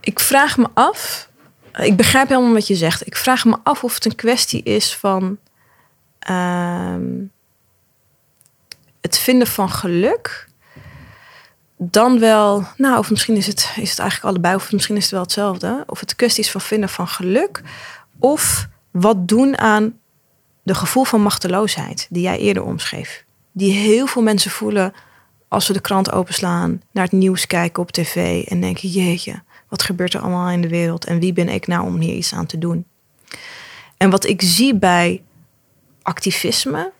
Ik 0.00 0.20
vraag 0.20 0.56
me 0.56 0.68
af, 0.74 1.30
ik 1.74 1.96
begrijp 1.96 2.28
helemaal 2.28 2.52
wat 2.52 2.66
je 2.66 2.76
zegt. 2.76 3.06
Ik 3.06 3.16
vraag 3.16 3.44
me 3.44 3.56
af 3.62 3.84
of 3.84 3.94
het 3.94 4.04
een 4.04 4.14
kwestie 4.14 4.62
is 4.62 4.96
van 4.96 5.38
Ehm, 6.20 7.24
het 9.00 9.18
vinden 9.18 9.46
van 9.46 9.70
geluk 9.70 10.48
dan 11.76 12.18
wel, 12.18 12.64
nou, 12.76 12.98
of 12.98 13.10
misschien 13.10 13.36
is 13.36 13.46
het, 13.46 13.72
is 13.76 13.90
het 13.90 13.98
eigenlijk 13.98 14.30
allebei, 14.30 14.54
of 14.54 14.72
misschien 14.72 14.96
is 14.96 15.02
het 15.02 15.12
wel 15.12 15.22
hetzelfde. 15.22 15.84
Of 15.86 16.00
het 16.00 16.16
kwestie 16.16 16.44
is 16.44 16.50
van 16.50 16.60
vinden 16.60 16.88
van 16.88 17.08
geluk, 17.08 17.62
of 18.18 18.68
wat 18.90 19.28
doen 19.28 19.58
aan 19.58 19.98
de 20.62 20.74
gevoel 20.74 21.04
van 21.04 21.22
machteloosheid 21.22 22.06
die 22.10 22.22
jij 22.22 22.38
eerder 22.38 22.62
omschreef. 22.62 23.24
Die 23.52 23.72
heel 23.72 24.06
veel 24.06 24.22
mensen 24.22 24.50
voelen 24.50 24.92
als 25.48 25.66
we 25.66 25.72
de 25.72 25.80
krant 25.80 26.12
openslaan, 26.12 26.82
naar 26.92 27.04
het 27.04 27.12
nieuws 27.12 27.46
kijken 27.46 27.82
op 27.82 27.90
tv 27.90 28.44
en 28.46 28.60
denken: 28.60 28.88
jeetje, 28.88 29.42
wat 29.68 29.82
gebeurt 29.82 30.14
er 30.14 30.20
allemaal 30.20 30.50
in 30.50 30.60
de 30.60 30.68
wereld 30.68 31.04
en 31.04 31.18
wie 31.18 31.32
ben 31.32 31.48
ik 31.48 31.66
nou 31.66 31.86
om 31.86 32.00
hier 32.00 32.14
iets 32.14 32.34
aan 32.34 32.46
te 32.46 32.58
doen? 32.58 32.84
En 33.96 34.10
wat 34.10 34.26
ik 34.26 34.42
zie 34.42 34.74
bij 34.74 35.22
activisme, 36.02 36.92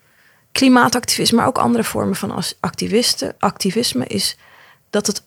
klimaatactivisme, 0.52 1.36
maar 1.36 1.46
ook 1.46 1.58
andere 1.58 1.84
vormen 1.84 2.16
van 2.16 2.42
activisten, 2.60 3.34
activisme, 3.38 4.06
is 4.06 4.36
dat 4.90 5.06
het 5.06 5.22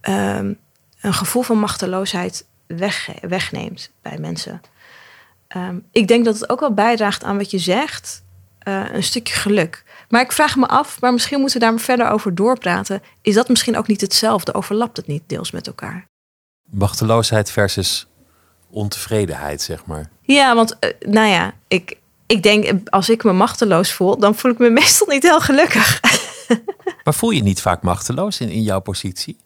ehm, 0.00 0.52
een 1.00 1.14
gevoel 1.14 1.42
van 1.42 1.58
machteloosheid 1.58 2.46
weg, 2.66 3.08
wegneemt 3.20 3.90
bij 4.02 4.18
mensen. 4.18 4.60
Ehm, 5.48 5.78
ik 5.92 6.08
denk 6.08 6.24
dat 6.24 6.34
het 6.34 6.48
ook 6.50 6.60
wel 6.60 6.74
bijdraagt 6.74 7.24
aan 7.24 7.36
wat 7.36 7.50
je 7.50 7.58
zegt, 7.58 8.22
uh, 8.68 8.84
een 8.92 9.02
stukje 9.02 9.34
geluk. 9.34 9.84
Maar 10.08 10.20
ik 10.20 10.32
vraag 10.32 10.56
me 10.56 10.66
af, 10.66 11.00
maar 11.00 11.12
misschien 11.12 11.40
moeten 11.40 11.60
we 11.60 11.66
daar 11.66 11.78
verder 11.78 12.10
over 12.10 12.34
doorpraten. 12.34 13.02
Is 13.22 13.34
dat 13.34 13.48
misschien 13.48 13.76
ook 13.76 13.86
niet 13.86 14.00
hetzelfde? 14.00 14.54
Overlapt 14.54 14.96
het 14.96 15.06
niet 15.06 15.22
deels 15.26 15.50
met 15.50 15.66
elkaar? 15.66 16.04
Machteloosheid 16.70 17.50
versus 17.50 18.06
ontevredenheid, 18.70 19.62
zeg 19.62 19.86
maar. 19.86 20.08
Ja, 20.22 20.54
want 20.54 20.76
uh, 20.80 20.90
nou 21.00 21.28
ja, 21.28 21.52
ik, 21.68 21.97
ik 22.28 22.42
denk 22.42 22.90
als 22.90 23.08
ik 23.08 23.24
me 23.24 23.32
machteloos 23.32 23.92
voel, 23.92 24.18
dan 24.18 24.34
voel 24.34 24.50
ik 24.50 24.58
me 24.58 24.70
meestal 24.80 25.06
niet 25.06 25.22
heel 25.22 25.40
gelukkig. 25.40 26.00
maar 27.04 27.14
voel 27.14 27.30
je 27.30 27.42
niet 27.42 27.60
vaak 27.60 27.82
machteloos 27.82 28.40
in, 28.40 28.48
in 28.48 28.62
jouw 28.62 28.80
positie? 28.80 29.36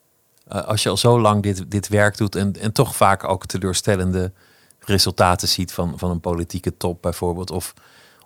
Uh, 0.52 0.64
als 0.64 0.82
je 0.82 0.88
al 0.88 0.96
zo 0.96 1.20
lang 1.20 1.42
dit, 1.42 1.70
dit 1.70 1.88
werk 1.88 2.16
doet 2.16 2.36
en, 2.36 2.52
en 2.60 2.72
toch 2.72 2.96
vaak 2.96 3.24
ook 3.24 3.46
teleurstellende 3.46 4.32
resultaten 4.80 5.48
ziet 5.48 5.72
van, 5.72 5.98
van 5.98 6.10
een 6.10 6.20
politieke 6.20 6.76
top 6.76 7.02
bijvoorbeeld. 7.02 7.50
Of, 7.50 7.74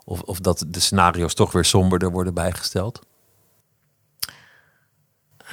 of, 0.05 0.21
of 0.21 0.39
dat 0.39 0.65
de 0.67 0.79
scenario's 0.79 1.33
toch 1.33 1.51
weer 1.51 1.65
somberder 1.65 2.11
worden 2.11 2.33
bijgesteld? 2.33 2.99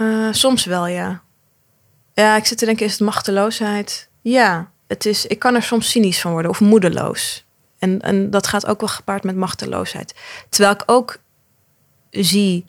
Uh, 0.00 0.32
soms 0.32 0.64
wel, 0.64 0.86
ja. 0.86 1.22
Ja, 2.14 2.36
ik 2.36 2.44
zit 2.44 2.58
te 2.58 2.64
denken, 2.64 2.86
is 2.86 2.92
het 2.92 3.00
machteloosheid? 3.00 4.08
Ja, 4.20 4.70
het 4.86 5.06
is, 5.06 5.26
ik 5.26 5.38
kan 5.38 5.54
er 5.54 5.62
soms 5.62 5.90
cynisch 5.90 6.20
van 6.20 6.32
worden 6.32 6.50
of 6.50 6.60
moedeloos. 6.60 7.43
En, 7.84 8.00
en 8.00 8.30
dat 8.30 8.46
gaat 8.46 8.66
ook 8.66 8.80
wel 8.80 8.88
gepaard 8.88 9.22
met 9.22 9.36
machteloosheid. 9.36 10.14
Terwijl 10.48 10.74
ik 10.74 10.82
ook 10.86 11.18
zie 12.10 12.64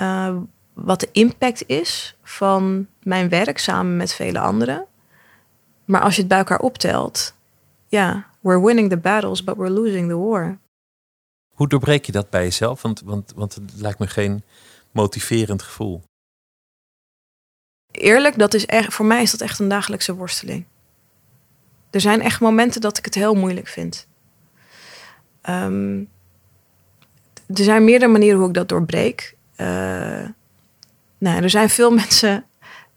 uh, 0.00 0.36
wat 0.72 1.00
de 1.00 1.08
impact 1.12 1.66
is 1.66 2.16
van 2.22 2.86
mijn 3.02 3.28
werk 3.28 3.58
samen 3.58 3.96
met 3.96 4.14
vele 4.14 4.38
anderen. 4.38 4.86
Maar 5.84 6.00
als 6.00 6.14
je 6.14 6.20
het 6.20 6.28
bij 6.28 6.38
elkaar 6.38 6.58
optelt, 6.58 7.34
ja, 7.86 8.26
we're 8.40 8.64
winning 8.64 8.90
the 8.90 8.96
battles, 8.96 9.44
but 9.44 9.56
we're 9.56 9.70
losing 9.70 10.08
the 10.08 10.16
war. 10.16 10.58
Hoe 11.54 11.68
doorbreek 11.68 12.04
je 12.04 12.12
dat 12.12 12.30
bij 12.30 12.42
jezelf? 12.42 12.82
Want, 12.82 13.00
want, 13.00 13.32
want 13.36 13.54
het 13.54 13.72
lijkt 13.76 13.98
me 13.98 14.06
geen 14.06 14.42
motiverend 14.90 15.62
gevoel. 15.62 16.02
Eerlijk, 17.90 18.38
dat 18.38 18.54
is 18.54 18.66
echt, 18.66 18.94
voor 18.94 19.06
mij 19.06 19.22
is 19.22 19.30
dat 19.30 19.40
echt 19.40 19.58
een 19.58 19.68
dagelijkse 19.68 20.14
worsteling. 20.14 20.64
Er 21.90 22.00
zijn 22.00 22.20
echt 22.20 22.40
momenten 22.40 22.80
dat 22.80 22.98
ik 22.98 23.04
het 23.04 23.14
heel 23.14 23.34
moeilijk 23.34 23.68
vind. 23.68 24.06
Um, 25.48 26.08
er 27.54 27.64
zijn 27.64 27.84
meerdere 27.84 28.12
manieren 28.12 28.38
hoe 28.38 28.48
ik 28.48 28.54
dat 28.54 28.68
doorbreek. 28.68 29.36
Uh, 29.56 29.66
nou, 31.18 31.42
er 31.42 31.50
zijn 31.50 31.68
veel 31.68 31.90
mensen 32.04 32.44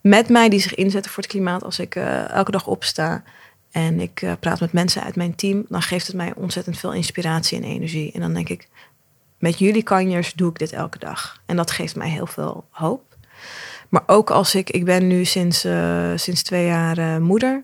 met 0.02 0.30
mij 0.30 0.50
die 0.50 0.60
zich 0.60 0.76
inzetten 0.76 1.12
voor 1.12 1.24
het 1.24 1.32
klimaat 1.32 1.64
als 1.64 1.80
ik 1.80 1.96
uh, 1.96 2.30
elke 2.30 2.52
dag 2.52 2.68
opsta 2.68 3.24
en 3.72 4.00
ik 4.00 4.22
uh, 4.22 4.32
praat 4.40 4.60
met 4.60 4.74
mensen 4.74 5.04
uit 5.04 5.16
mijn 5.16 5.36
team, 5.36 5.66
dan 5.70 5.82
geeft 5.82 6.08
het 6.08 6.16
mij 6.16 6.34
ontzettend 6.36 6.78
veel 6.78 6.94
inspiratie 6.94 7.58
en 7.58 7.64
energie. 7.64 8.12
En 8.12 8.20
dan 8.20 8.34
denk 8.34 8.50
ik, 8.50 8.68
met 9.40 9.60
jullie 9.60 9.84
kanjers 9.84 10.34
doe 10.34 10.50
ik 10.50 10.60
dit 10.60 10.72
elke 10.72 11.00
dag. 11.00 11.42
En 11.46 11.56
dat 11.56 11.72
geeft 11.72 11.96
mij 11.96 12.10
heel 12.10 12.28
veel 12.28 12.66
hoop. 12.70 13.18
Maar 13.90 14.04
ook 14.06 14.30
als 14.30 14.56
ik, 14.56 14.70
ik 14.70 14.86
ben 14.86 15.08
nu 15.08 15.26
sinds, 15.26 15.68
sinds 16.16 16.44
twee 16.44 16.66
jaar 16.66 17.22
moeder. 17.22 17.64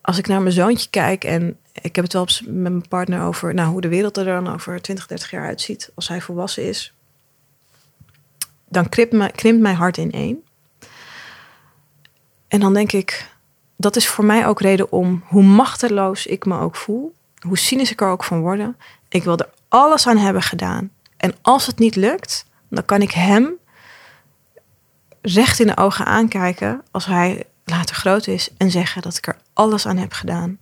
Als 0.00 0.18
ik 0.18 0.26
naar 0.26 0.42
mijn 0.42 0.54
zoontje 0.54 0.90
kijk 0.90 1.24
en 1.24 1.58
ik 1.80 1.96
heb 1.96 2.04
het 2.04 2.12
wel 2.12 2.26
met 2.44 2.72
mijn 2.72 2.88
partner 2.88 3.22
over 3.22 3.54
nou, 3.54 3.70
hoe 3.70 3.80
de 3.80 3.88
wereld 3.88 4.16
er 4.16 4.24
dan 4.24 4.52
over 4.52 4.82
20, 4.82 5.06
30 5.06 5.30
jaar 5.30 5.46
uitziet 5.46 5.90
als 5.94 6.08
hij 6.08 6.20
volwassen 6.20 6.62
is. 6.62 6.94
Dan 8.68 8.88
krimpt, 8.88 9.60
mijn 9.60 9.76
hart 9.76 9.96
in 9.96 10.12
één. 10.12 10.44
En 12.48 12.60
dan 12.60 12.74
denk 12.74 12.92
ik, 12.92 13.30
dat 13.76 13.96
is 13.96 14.08
voor 14.08 14.24
mij 14.24 14.46
ook 14.46 14.60
reden 14.60 14.92
om, 14.92 15.22
hoe 15.26 15.42
machteloos 15.42 16.26
ik 16.26 16.44
me 16.44 16.58
ook 16.58 16.76
voel, 16.76 17.14
hoe 17.40 17.58
cynisch 17.58 17.90
ik 17.90 18.00
er 18.00 18.08
ook 18.08 18.24
van 18.24 18.40
worden, 18.40 18.76
ik 19.08 19.24
wil 19.24 19.38
er 19.38 19.50
alles 19.68 20.06
aan 20.06 20.16
hebben 20.16 20.42
gedaan. 20.42 20.90
En 21.16 21.34
als 21.42 21.66
het 21.66 21.78
niet 21.78 21.96
lukt, 21.96 22.46
dan 22.68 22.84
kan 22.84 23.02
ik 23.02 23.10
hem 23.10 23.52
recht 25.20 25.60
in 25.60 25.66
de 25.66 25.76
ogen 25.76 26.06
aankijken 26.06 26.82
als 26.90 27.06
hij 27.06 27.44
later 27.64 27.96
groot 27.96 28.26
is 28.26 28.50
en 28.56 28.70
zeggen 28.70 29.02
dat 29.02 29.16
ik 29.16 29.26
er 29.26 29.36
alles 29.52 29.86
aan 29.86 29.96
heb 29.96 30.12
gedaan 30.12 30.58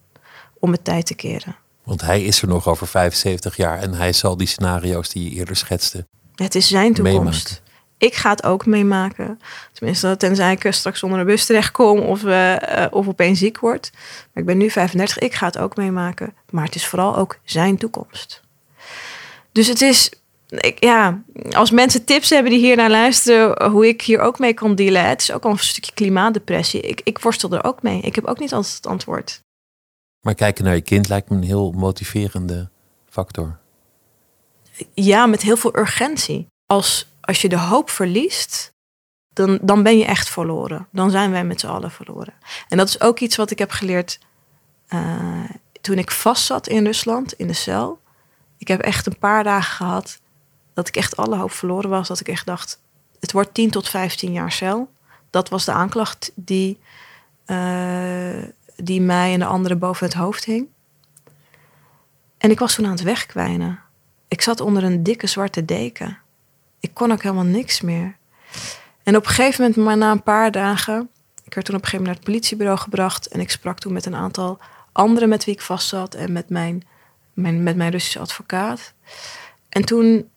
om 0.64 0.72
het 0.72 0.85
tijd 0.85 1.07
te 1.07 1.14
keren. 1.14 1.57
Want 1.83 2.00
hij 2.00 2.24
is 2.24 2.42
er 2.42 2.48
nog 2.48 2.68
over 2.68 2.87
75 2.87 3.57
jaar 3.57 3.79
en 3.79 3.94
hij 3.94 4.12
zal 4.12 4.37
die 4.37 4.46
scenario's 4.46 5.09
die 5.09 5.24
je 5.24 5.37
eerder 5.37 5.57
schetste. 5.57 6.07
Het 6.35 6.55
is 6.55 6.68
zijn 6.68 6.94
toekomst 6.94 7.62
ik 8.05 8.14
ga 8.14 8.31
het 8.31 8.44
ook 8.44 8.66
meemaken. 8.66 9.40
Tenminste, 9.72 10.16
tenzij 10.16 10.53
ik 10.53 10.72
straks 10.72 11.03
onder 11.03 11.18
een 11.18 11.27
bus 11.27 11.46
terechtkom 11.46 11.98
of, 11.98 12.22
uh, 12.22 12.57
of 12.90 13.09
opeens 13.09 13.38
ziek 13.38 13.59
word. 13.59 13.90
Maar 13.92 14.42
ik 14.42 14.44
ben 14.44 14.59
nu 14.59 14.70
35, 14.70 15.18
ik 15.18 15.35
ga 15.35 15.46
het 15.46 15.59
ook 15.59 15.77
meemaken. 15.77 16.35
Maar 16.50 16.64
het 16.64 16.74
is 16.74 16.87
vooral 16.87 17.16
ook 17.16 17.38
zijn 17.44 17.77
toekomst. 17.77 18.42
Dus 19.53 19.66
het 19.66 19.83
is, 19.83 20.11
ik, 20.48 20.85
ja, 20.85 21.22
als 21.50 21.70
mensen 21.70 22.05
tips 22.05 22.31
hebben 22.31 22.53
die 22.53 22.61
hier 22.61 22.77
naar 22.77 22.90
luisteren, 22.90 23.70
hoe 23.70 23.88
ik 23.88 24.03
hier 24.03 24.20
ook 24.20 24.38
mee 24.38 24.55
kan 24.55 24.74
dealen. 24.74 25.09
Het 25.09 25.20
is 25.20 25.33
ook 25.33 25.44
al 25.44 25.50
een 25.50 25.59
stukje 25.59 25.92
klimaatdepressie. 25.94 26.81
Ik, 26.81 27.00
ik 27.05 27.18
worstel 27.18 27.50
er 27.50 27.64
ook 27.64 27.83
mee. 27.83 28.00
Ik 28.00 28.14
heb 28.14 28.24
ook 28.24 28.38
niet 28.38 28.53
altijd 28.53 28.74
het 28.74 28.87
antwoord. 28.87 29.42
Maar 30.25 30.35
kijken 30.35 30.65
naar 30.65 30.75
je 30.75 30.81
kind 30.81 31.09
lijkt 31.09 31.31
me 31.31 31.37
een 31.37 31.43
heel 31.43 31.73
motiverende 31.73 32.69
factor. 33.09 33.59
Ja, 34.95 35.27
met 35.27 35.43
heel 35.43 35.57
veel 35.57 35.77
urgentie. 35.77 36.47
Als 36.67 37.07
als 37.25 37.41
je 37.41 37.49
de 37.49 37.59
hoop 37.59 37.91
verliest, 37.91 38.73
dan, 39.33 39.59
dan 39.63 39.83
ben 39.83 39.99
je 39.99 40.05
echt 40.05 40.29
verloren. 40.29 40.89
Dan 40.93 41.11
zijn 41.11 41.31
wij 41.31 41.45
met 41.45 41.61
z'n 41.61 41.67
allen 41.67 41.91
verloren. 41.91 42.35
En 42.69 42.77
dat 42.77 42.89
is 42.89 43.01
ook 43.01 43.19
iets 43.19 43.37
wat 43.37 43.51
ik 43.51 43.59
heb 43.59 43.71
geleerd 43.71 44.19
uh, 44.89 45.51
toen 45.81 45.99
ik 45.99 46.11
vast 46.11 46.45
zat 46.45 46.69
in 46.69 46.85
Rusland, 46.85 47.33
in 47.33 47.47
de 47.47 47.53
cel. 47.53 48.01
Ik 48.59 48.69
heb 48.69 48.81
echt 48.81 49.07
een 49.07 49.19
paar 49.19 49.45
dagen 49.45 49.73
gehad 49.73 50.21
dat 50.75 50.89
ik 50.89 50.97
echt 50.97 51.17
alle 51.17 51.37
hoop 51.37 51.53
verloren 51.53 51.91
was. 51.91 52.09
Dat 52.09 52.21
ik 52.21 52.29
echt 52.29 52.47
dacht, 52.47 52.81
het 53.21 53.33
wordt 53.33 53.55
10 53.55 53.71
tot 53.71 53.89
15 53.89 54.33
jaar 54.33 54.53
cel. 54.53 54.91
Dat 55.31 55.49
was 55.49 55.65
de 55.65 55.73
aanklacht 55.73 56.33
die, 56.35 56.81
uh, 57.47 58.43
die 58.77 59.01
mij 59.01 59.33
en 59.33 59.39
de 59.39 59.45
anderen 59.45 59.79
boven 59.79 60.07
het 60.07 60.15
hoofd 60.15 60.45
hing. 60.45 60.69
En 62.39 62.51
ik 62.51 62.59
was 62.59 62.75
toen 62.75 62.85
aan 62.85 62.91
het 62.91 63.03
wegkwijnen. 63.03 63.79
Ik 64.29 64.41
zat 64.41 64.61
onder 64.61 64.85
een 64.85 65.03
dikke 65.03 65.27
zwarte 65.27 65.65
deken 65.65 66.19
ik 66.85 66.95
kon 66.95 67.13
ook 67.13 67.23
helemaal 67.23 67.45
niks 67.45 67.81
meer. 67.81 68.17
En 69.03 69.17
op 69.17 69.25
een 69.27 69.31
gegeven 69.31 69.61
moment, 69.61 69.85
maar 69.85 69.97
na 69.97 70.11
een 70.11 70.23
paar 70.23 70.51
dagen, 70.51 71.11
ik 71.45 71.55
werd 71.55 71.67
toen 71.67 71.77
op 71.77 71.83
een 71.83 71.89
gegeven 71.89 71.91
moment 71.91 72.07
naar 72.07 72.15
het 72.15 72.25
politiebureau 72.25 72.79
gebracht 72.79 73.27
en 73.27 73.41
ik 73.41 73.51
sprak 73.51 73.79
toen 73.79 73.93
met 73.93 74.07
een 74.07 74.15
aantal 74.15 74.59
anderen 74.93 75.29
met 75.29 75.45
wie 75.45 75.55
ik 75.55 75.61
vast 75.61 75.89
zat 75.89 76.15
en 76.15 76.33
met 76.33 76.49
mijn, 76.49 76.87
mijn, 77.33 77.63
met 77.63 77.77
mijn 77.77 77.91
Russische 77.91 78.19
advocaat. 78.19 78.95
En 79.69 79.85
toen 79.85 80.31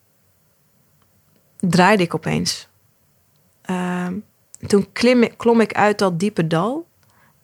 draaide 1.60 2.04
ik 2.04 2.16
opeens. 2.16 2.68
Uh, 3.70 4.08
toen 4.68 4.92
klim 4.92 5.36
klom 5.38 5.62
ik 5.62 5.74
uit 5.74 6.00
dat 6.00 6.20
diepe 6.20 6.48
dal 6.48 6.87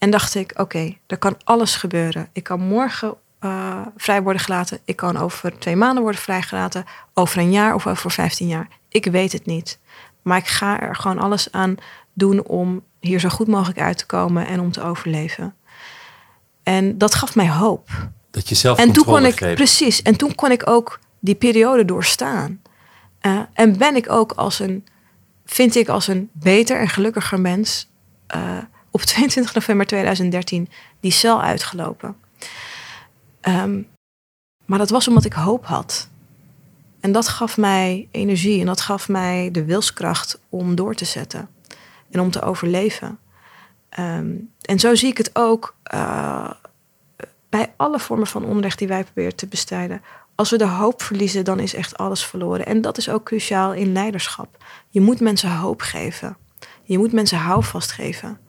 en 0.04 0.10
dacht 0.10 0.36
ik: 0.36 0.54
oké, 0.56 0.96
er 1.08 1.18
kan 1.18 1.38
alles 1.44 1.76
gebeuren. 1.76 2.30
Ik 2.34 2.44
kan 2.44 2.60
morgen 2.60 3.16
uh, 3.42 3.82
vrij 3.98 4.22
worden 4.22 4.42
gelaten. 4.42 4.80
Ik 4.86 4.96
kan 4.96 5.18
over 5.18 5.60
twee 5.60 5.76
maanden 5.76 6.04
worden 6.04 6.22
vrijgelaten. 6.22 6.86
Over 7.14 7.38
een 7.38 7.52
jaar 7.52 7.76
of 7.76 7.88
over 7.88 8.12
15 8.12 8.48
jaar. 8.48 8.68
Ik 8.90 9.06
weet 9.06 9.32
het 9.32 9.46
niet. 9.46 9.80
Maar 10.22 10.38
ik 10.38 10.48
ga 10.48 10.80
er 10.80 10.96
gewoon 10.96 11.20
alles 11.20 11.52
aan 11.52 11.76
doen 12.14 12.46
om 12.46 12.84
hier 13.00 13.20
zo 13.20 13.30
goed 13.30 13.48
mogelijk 13.48 13.80
uit 13.80 13.98
te 13.98 14.06
komen 14.06 14.48
en 14.48 14.60
om 14.60 14.72
te 14.72 14.84
overleven. 14.84 15.56
En 16.64 16.98
dat 16.98 17.16
gaf 17.16 17.36
mij 17.36 17.50
hoop. 17.50 17.90
Dat 18.32 18.50
je 18.50 18.56
zelf 18.56 18.78
en 18.78 18.92
toen 18.92 19.06
kon 19.06 19.26
ik 19.26 19.36
precies. 19.36 20.02
En 20.02 20.16
toen 20.16 20.36
kon 20.36 20.52
ik 20.52 20.70
ook 20.70 21.00
die 21.20 21.36
periode 21.36 21.86
doorstaan. 21.86 22.62
Uh, 23.22 23.40
en 23.54 23.78
ben 23.78 23.96
ik 23.96 24.12
ook 24.12 24.32
als 24.32 24.60
een, 24.60 24.86
vind 25.46 25.76
ik 25.76 25.90
als 25.90 26.08
een 26.08 26.30
beter 26.34 26.80
en 26.80 26.90
gelukkiger 26.90 27.42
mens 27.42 27.90
uh, 28.36 28.58
op 28.94 29.02
22 29.12 29.54
november 29.54 29.86
2013 29.86 30.70
die 31.00 31.12
cel 31.12 31.42
uitgelopen. 31.42 32.16
Um, 33.42 33.88
maar 34.66 34.78
dat 34.78 34.90
was 34.90 35.08
omdat 35.08 35.26
ik 35.26 35.34
hoop 35.34 35.66
had. 35.66 36.10
En 37.00 37.12
dat 37.12 37.28
gaf 37.28 37.58
mij 37.58 38.08
energie 38.12 38.60
en 38.60 38.66
dat 38.66 38.82
gaf 38.82 39.10
mij 39.10 39.50
de 39.52 39.66
wilskracht 39.66 40.40
om 40.50 40.76
door 40.76 40.96
te 40.96 41.06
zetten. 41.06 41.50
en 42.12 42.20
om 42.20 42.32
te 42.32 42.42
overleven. 42.42 43.20
Ehm, 43.90 44.32
en 44.62 44.80
zo 44.80 44.96
zie 44.96 45.10
ik 45.10 45.18
het 45.18 45.30
ook 45.34 45.76
eh, 45.84 46.52
bij 47.50 47.74
alle 47.78 48.00
vormen 48.00 48.28
van 48.28 48.46
onrecht 48.46 48.78
die 48.78 48.88
wij 48.88 49.04
proberen 49.04 49.36
te 49.36 49.48
bestrijden. 49.48 50.02
Als 50.36 50.50
we 50.50 50.58
de 50.58 50.68
hoop 50.68 51.02
verliezen, 51.02 51.46
dan 51.46 51.60
is 51.60 51.74
echt 51.74 51.98
alles 51.98 52.26
verloren. 52.26 52.66
En 52.66 52.82
dat 52.82 52.98
is 52.98 53.10
ook 53.10 53.24
cruciaal 53.24 53.74
in 53.74 53.92
leiderschap. 53.92 54.64
Je 54.90 55.02
moet 55.02 55.20
mensen 55.20 55.56
hoop 55.56 55.82
geven. 55.82 56.38
Je 56.84 56.98
moet 56.98 57.12
mensen 57.12 57.38
houvast 57.38 57.92
geven. 57.92 58.40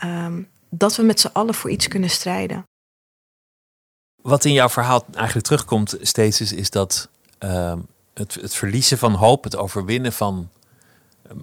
Ehm, 0.00 0.42
dat 0.70 0.96
we 0.96 1.02
met 1.02 1.20
z'n 1.20 1.30
allen 1.32 1.54
voor 1.54 1.70
iets 1.70 1.88
kunnen 1.88 2.10
strijden. 2.10 2.62
Wat 4.22 4.44
in 4.44 4.52
jouw 4.52 4.68
verhaal 4.68 5.04
eigenlijk 5.14 5.46
terugkomt 5.46 5.96
steeds 6.00 6.40
is, 6.40 6.52
is 6.52 6.70
dat 6.70 7.08
ehm, 7.38 7.78
het, 8.14 8.34
het, 8.34 8.54
verliezen 8.54 8.98
van 8.98 9.14
hoop, 9.14 9.44
het 9.44 9.56
overwinnen 9.56 10.12
van 10.12 10.48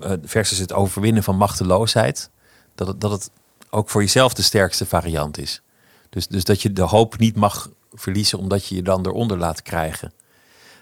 uh, 0.01 0.11
versus 0.23 0.57
het 0.57 0.73
overwinnen 0.73 1.23
van 1.23 1.37
machteloosheid, 1.37 2.29
dat 2.75 2.87
het, 2.87 3.01
dat 3.01 3.11
het 3.11 3.29
ook 3.69 3.89
voor 3.89 4.01
jezelf 4.01 4.33
de 4.33 4.41
sterkste 4.41 4.85
variant 4.85 5.37
is. 5.37 5.61
Dus, 6.09 6.27
dus 6.27 6.43
dat 6.43 6.61
je 6.61 6.73
de 6.73 6.81
hoop 6.81 7.17
niet 7.17 7.35
mag 7.35 7.69
verliezen 7.93 8.39
omdat 8.39 8.67
je 8.67 8.75
je 8.75 8.81
dan 8.81 9.05
eronder 9.05 9.37
laat 9.37 9.61
krijgen. 9.61 10.13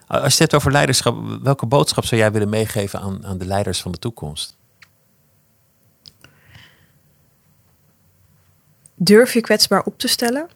Als 0.08 0.22
je 0.22 0.30
het 0.30 0.38
hebt 0.40 0.54
over 0.54 0.72
leiderschap, 0.72 1.18
welke 1.42 1.66
boodschap 1.66 2.06
zou 2.06 2.22
jij 2.22 2.32
willen 2.32 2.50
meegeven 2.50 3.00
aan, 3.00 3.26
aan 3.26 3.38
de 3.38 3.46
leiders 3.46 3.82
van 3.82 3.92
de 3.92 4.00
toekomst? 4.00 4.58
Durf 9.04 9.34
je 9.34 9.42
kwetsbaar 9.42 9.84
op 9.84 10.00
te 10.00 10.08
stellen. 10.08 10.48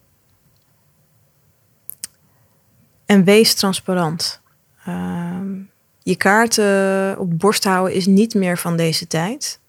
En 3.06 3.24
wees 3.24 3.54
transparant. 3.54 4.40
Ehm, 4.84 5.56
je 6.02 6.16
kaarten 6.16 7.18
op 7.18 7.38
borst 7.38 7.64
houden 7.64 7.96
is 7.96 8.06
niet 8.06 8.34
meer 8.34 8.58
van 8.58 8.76
deze 8.76 9.06
tijd. 9.06 9.60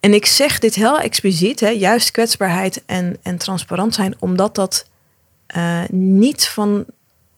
En 0.00 0.14
ik 0.14 0.26
zeg 0.26 0.58
dit 0.58 0.74
heel 0.74 0.98
expliciet, 0.98 1.60
hè, 1.60 1.68
juist 1.68 2.10
kwetsbaarheid 2.10 2.82
en, 2.86 3.16
en 3.22 3.36
transparant 3.36 3.94
zijn, 3.94 4.14
omdat 4.18 4.54
dat 4.54 4.88
uh, 5.56 5.82
niet 5.90 6.48
van, 6.48 6.84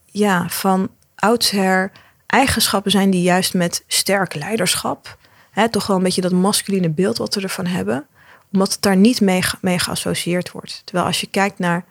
ja, 0.06 0.48
van 0.48 0.90
oudsher 1.14 1.92
eigenschappen 2.26 2.90
zijn 2.90 3.10
die 3.10 3.22
juist 3.22 3.54
met 3.54 3.84
sterk 3.86 4.34
leiderschap, 4.34 5.18
hè, 5.50 5.68
toch 5.68 5.86
wel 5.86 5.96
een 5.96 6.02
beetje 6.02 6.20
dat 6.20 6.32
masculine 6.32 6.90
beeld 6.90 7.18
wat 7.18 7.34
we 7.34 7.40
ervan 7.40 7.66
hebben, 7.66 8.06
omdat 8.52 8.72
het 8.72 8.82
daar 8.82 8.96
niet 8.96 9.20
mee, 9.20 9.42
mee 9.60 9.78
geassocieerd 9.78 10.50
wordt. 10.50 10.82
Terwijl 10.84 11.06
als 11.06 11.20
je 11.20 11.26
kijkt 11.26 11.58
naar 11.58 11.84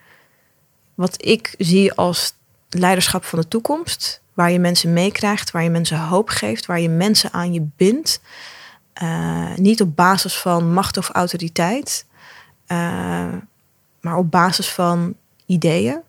wat 0.95 1.25
ik 1.25 1.55
zie 1.57 1.93
als 1.93 2.33
leiderschap 2.69 3.23
van 3.23 3.39
de 3.39 3.47
toekomst, 3.47 4.21
waar 4.33 4.51
je 4.51 4.59
mensen 4.59 4.93
meekrijgt, 4.93 5.51
waar 5.51 5.63
je 5.63 5.69
mensen 5.69 5.99
hoop 5.99 6.29
geeft, 6.29 6.65
waar 6.65 6.79
je 6.79 6.89
mensen 6.89 7.33
aan 7.33 7.53
je 7.53 7.67
bindt, 7.75 8.21
uh, 9.03 9.55
niet 9.55 9.81
op 9.81 9.95
basis 9.95 10.37
van 10.37 10.73
macht 10.73 10.97
of 10.97 11.09
autoriteit, 11.09 12.05
uh, 12.67 13.33
maar 14.01 14.17
op 14.17 14.31
basis 14.31 14.69
van 14.69 15.15
ideeën. 15.45 15.99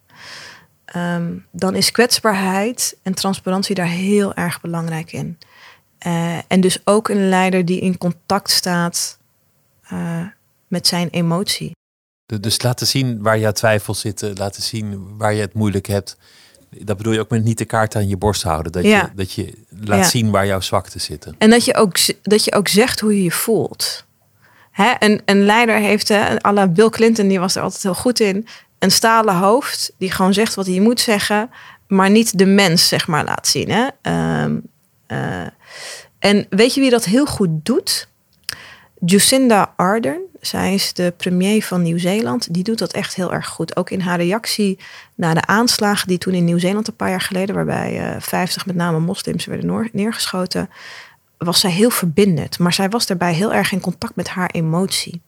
Um, 0.96 1.46
dan 1.50 1.74
is 1.74 1.90
kwetsbaarheid 1.90 2.96
en 3.02 3.14
transparantie 3.14 3.74
daar 3.74 3.86
heel 3.86 4.34
erg 4.34 4.60
belangrijk 4.60 5.12
in. 5.12 5.38
Uh, 6.06 6.36
en 6.46 6.60
dus 6.60 6.80
ook 6.84 7.08
een 7.08 7.28
leider 7.28 7.64
die 7.64 7.80
in 7.80 7.98
contact 7.98 8.50
staat 8.50 9.18
met 10.68 10.86
zijn 10.86 11.08
emotie. 11.08 11.76
Dus 12.40 12.62
laten 12.62 12.86
zien 12.86 13.22
waar 13.22 13.38
je 13.38 13.52
twijfels 13.52 14.00
zitten, 14.00 14.36
laten 14.36 14.62
zien 14.62 15.16
waar 15.16 15.34
je 15.34 15.40
het 15.40 15.54
moeilijk 15.54 15.86
hebt. 15.86 16.16
Dat 16.70 16.96
bedoel 16.96 17.12
je 17.12 17.20
ook 17.20 17.30
met 17.30 17.44
niet 17.44 17.58
de 17.58 17.64
kaart 17.64 17.96
aan 17.96 18.08
je 18.08 18.16
borst 18.16 18.42
houden. 18.42 18.72
Dat, 18.72 18.84
je, 18.84 19.08
dat 19.14 19.32
je 19.32 19.54
laat 19.68 20.10
zien 20.10 20.30
waar 20.30 20.46
jouw 20.46 20.60
zwakte 20.60 20.98
zitten. 20.98 21.34
En 21.38 21.50
dat 21.50 21.64
je 21.64 21.74
ook, 21.74 21.96
dat 22.22 22.44
je 22.44 22.52
ook 22.52 22.68
zegt 22.68 23.00
hoe 23.00 23.16
je 23.16 23.22
je 23.22 23.30
voelt. 23.30 24.04
Hè? 24.70 24.94
Een, 24.98 25.22
een 25.24 25.44
leider 25.44 25.76
heeft, 25.76 26.08
hè, 26.08 26.44
à 26.44 26.52
la 26.52 26.68
Bill 26.68 26.88
Clinton, 26.88 27.28
die 27.28 27.40
was 27.40 27.56
er 27.56 27.62
altijd 27.62 27.82
heel 27.82 27.94
goed 27.94 28.20
in. 28.20 28.46
Een 28.78 28.90
stalen 28.90 29.34
hoofd 29.34 29.92
die 29.98 30.10
gewoon 30.10 30.34
zegt 30.34 30.54
wat 30.54 30.66
hij 30.66 30.80
moet 30.80 31.00
zeggen, 31.00 31.50
maar 31.86 32.10
niet 32.10 32.38
de 32.38 32.46
mens, 32.46 32.88
zeg 32.88 33.06
maar, 33.06 33.24
laat 33.24 33.46
zien. 33.46 33.70
Hè? 33.70 33.88
Um, 34.42 34.62
uh, 35.08 35.46
en 36.18 36.46
weet 36.50 36.74
je 36.74 36.80
wie 36.80 36.90
dat 36.90 37.04
heel 37.04 37.26
goed 37.26 37.48
doet? 37.62 38.08
Jacinda 39.04 39.72
Ardern, 39.76 40.20
zij 40.40 40.74
is 40.74 40.92
de 40.92 41.14
premier 41.16 41.62
van 41.62 41.82
Nieuw-Zeeland. 41.82 42.54
Die 42.54 42.62
doet 42.62 42.78
dat 42.78 42.92
echt 42.92 43.14
heel 43.14 43.32
erg 43.32 43.46
goed. 43.46 43.76
Ook 43.76 43.90
in 43.90 44.00
haar 44.00 44.18
reactie 44.18 44.78
na 45.14 45.34
de 45.34 45.46
aanslagen 45.46 46.08
die 46.08 46.18
toen 46.18 46.34
in 46.34 46.44
Nieuw-Zeeland 46.44 46.88
een 46.88 46.96
paar 46.96 47.10
jaar 47.10 47.20
geleden, 47.20 47.54
waarbij 47.54 48.14
uh, 48.14 48.20
50 48.20 48.66
met 48.66 48.76
name 48.76 48.98
moslims 48.98 49.44
werden 49.44 49.90
neergeschoten, 49.92 50.70
was 51.38 51.60
zij 51.60 51.70
heel 51.70 51.90
verbindend. 51.90 52.58
Maar 52.58 52.72
zij 52.72 52.88
was 52.88 53.06
daarbij 53.06 53.32
heel 53.32 53.54
erg 53.54 53.72
in 53.72 53.80
contact 53.80 54.16
met 54.16 54.28
haar 54.28 54.50
emotie. 54.50 55.22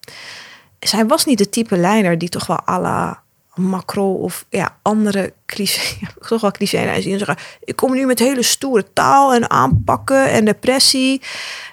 Zij 0.80 1.06
was 1.06 1.24
niet 1.24 1.38
de 1.38 1.48
type 1.48 1.76
leider 1.76 2.18
die 2.18 2.28
toch 2.28 2.46
wel 2.46 2.60
à 2.68 2.80
la 2.80 3.22
Macron 3.54 4.16
of 4.16 4.46
ja, 4.48 4.76
andere 4.82 5.32
cliché, 5.46 6.06
toch 6.28 6.40
wel 6.40 6.50
cliché 6.50 6.78
en 6.78 7.02
zeggen: 7.02 7.36
Ik 7.64 7.76
kom 7.76 7.92
nu 7.92 8.06
met 8.06 8.18
hele 8.18 8.42
stoere 8.42 8.92
taal 8.92 9.34
en 9.34 9.50
aanpakken 9.50 10.30
en 10.30 10.44
depressie. 10.44 11.22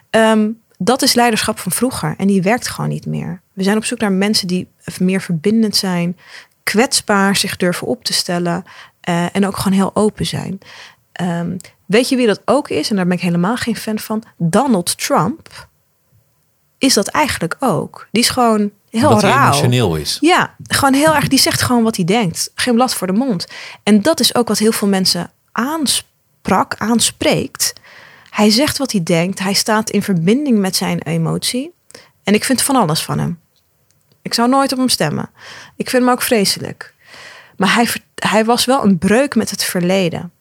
Um, 0.10 0.62
dat 0.78 1.02
is 1.02 1.14
leiderschap 1.14 1.60
van 1.60 1.72
vroeger 1.72 2.14
en 2.18 2.28
die 2.28 2.42
werkt 2.42 2.68
gewoon 2.68 2.90
niet 2.90 3.06
meer. 3.06 3.42
We 3.54 3.64
zijn 3.64 3.78
op 3.78 3.86
zoek 3.86 4.00
naar 4.00 4.12
mensen 4.12 4.48
die 4.48 4.68
meer 5.00 5.22
verbindend 5.22 5.76
zijn, 5.76 6.18
kwetsbaar 6.64 7.36
zich 7.36 7.58
durven 7.58 7.88
op 7.88 8.04
te 8.04 8.14
stellen 8.14 8.64
uh, 9.10 9.36
en 9.36 9.46
ook 9.46 9.58
gewoon 9.58 9.78
heel 9.78 9.96
open 9.96 10.26
zijn. 10.26 10.60
Um, 11.22 11.58
weet 11.86 12.10
je 12.10 12.16
wie 12.16 12.28
dat 12.28 12.42
ook 12.46 12.70
is? 12.70 12.90
En 12.90 12.96
daar 12.96 13.06
ben 13.06 13.16
ik 13.16 13.22
helemaal 13.24 13.56
geen 13.56 13.76
fan 13.76 14.00
van. 14.00 14.24
Donald 14.38 14.98
Trump 14.98 15.68
is 16.78 16.94
dat 16.94 17.08
eigenlijk 17.08 17.56
ook. 17.60 18.08
Die 18.12 18.22
is 18.22 18.30
gewoon 18.30 18.72
heel 18.90 19.10
Wat 19.10 19.22
rauw. 19.22 19.46
emotioneel 19.46 19.96
is. 19.96 20.18
Ja, 20.22 20.56
gewoon 20.64 20.94
heel 20.94 21.16
erg. 21.16 21.28
Die 21.28 21.40
zegt 21.40 21.62
gewoon 21.62 21.84
wat 21.84 21.96
hij 21.96 22.06
denkt. 22.06 22.52
Geen 22.56 22.74
blad 22.74 22.94
voor 22.94 23.08
de 23.08 23.14
mond. 23.14 23.48
En 23.84 24.02
dat 24.02 24.20
is 24.20 24.36
ook 24.36 24.48
wat 24.48 24.58
heel 24.58 24.72
veel 24.72 24.88
mensen 24.88 25.32
aansprak, 25.52 26.76
aanspreekt. 26.78 27.74
Hij 28.38 28.50
zegt 28.50 28.78
wat 28.78 28.92
hij 28.92 29.04
denkt. 29.04 29.40
Hij 29.40 29.54
staat 29.54 29.90
in 29.90 30.04
verbinding 30.04 30.60
met 30.60 30.76
zijn 30.76 31.02
emotie. 31.02 31.74
En 32.24 32.34
ik 32.34 32.44
vind 32.44 32.62
van 32.62 32.76
alles 32.76 33.04
van 33.04 33.20
hem. 33.20 33.40
Ik 34.22 34.34
zou 34.34 34.50
nooit 34.50 34.72
op 34.72 34.78
hem 34.78 34.90
stemmen. 34.90 35.30
Ik 35.76 35.90
vind 35.90 36.04
hem 36.04 36.12
ook 36.12 36.22
vreselijk. 36.22 36.94
Maar 37.56 37.74
hij, 37.74 37.88
hij 38.16 38.46
was 38.46 38.66
wel 38.66 38.84
een 38.84 38.98
breuk 38.98 39.36
met 39.36 39.50
het 39.50 39.64
verleden. 39.64 40.32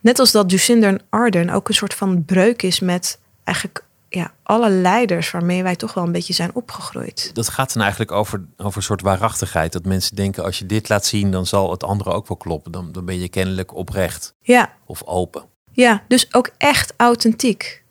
Net 0.00 0.18
als 0.18 0.30
dat 0.30 0.50
Jacinda 0.50 0.98
Ardern 1.08 1.50
ook 1.50 1.68
een 1.68 1.74
soort 1.74 1.94
van 1.94 2.24
breuk 2.24 2.62
is 2.62 2.80
met 2.80 3.18
eigenlijk 3.44 3.84
ja, 4.08 4.32
alle 4.42 4.70
leiders 4.70 5.30
waarmee 5.30 5.62
wij 5.62 5.76
toch 5.76 5.94
wel 5.94 6.04
een 6.04 6.12
beetje 6.12 6.32
zijn 6.32 6.54
opgegroeid. 6.54 7.30
Dat 7.34 7.48
gaat 7.48 7.72
dan 7.72 7.82
eigenlijk 7.82 8.12
over, 8.12 8.44
over 8.56 8.76
een 8.76 8.82
soort 8.82 9.02
waarachtigheid. 9.02 9.72
Dat 9.72 9.84
mensen 9.84 10.16
denken, 10.16 10.44
als 10.44 10.58
je 10.58 10.66
dit 10.66 10.88
laat 10.88 11.06
zien, 11.06 11.30
dan 11.30 11.46
zal 11.46 11.70
het 11.70 11.84
andere 11.84 12.10
ook 12.10 12.28
wel 12.28 12.36
kloppen. 12.36 12.72
Dan, 12.72 12.92
dan 12.92 13.04
ben 13.04 13.20
je 13.20 13.28
kennelijk 13.28 13.74
oprecht 13.74 14.34
ja. 14.40 14.72
of 14.86 15.02
open. 15.04 15.56
Ja, 15.78 16.02
dus 16.08 16.34
ook 16.34 16.50
echt 16.56 16.94
authentiek. 16.96 17.84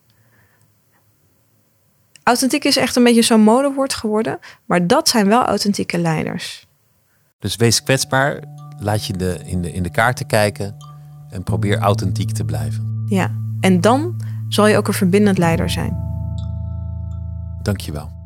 Authentiek 2.23 2.63
is 2.63 2.77
echt 2.77 2.95
een 2.95 3.03
beetje 3.03 3.21
zo'n 3.21 3.41
modewoord 3.41 3.93
geworden, 3.93 4.39
maar 4.65 4.87
dat 4.87 5.09
zijn 5.09 5.27
wel 5.27 5.43
authentieke 5.43 5.97
leiders. 5.97 6.67
Dus 7.39 7.55
wees 7.55 7.83
kwetsbaar, 7.83 8.43
laat 8.79 9.05
je 9.05 9.13
de, 9.13 9.39
in, 9.45 9.61
de, 9.61 9.71
in 9.71 9.83
de 9.83 9.91
kaarten 9.91 10.25
kijken 10.25 10.77
en 11.29 11.43
probeer 11.43 11.77
authentiek 11.77 12.31
te 12.31 12.45
blijven. 12.45 13.05
Ja, 13.05 13.35
en 13.59 13.81
dan 13.81 14.21
zal 14.47 14.67
je 14.67 14.77
ook 14.77 14.87
een 14.87 14.93
verbindend 14.93 15.37
leider 15.37 15.69
zijn. 15.69 15.97
Dankjewel. 17.61 18.16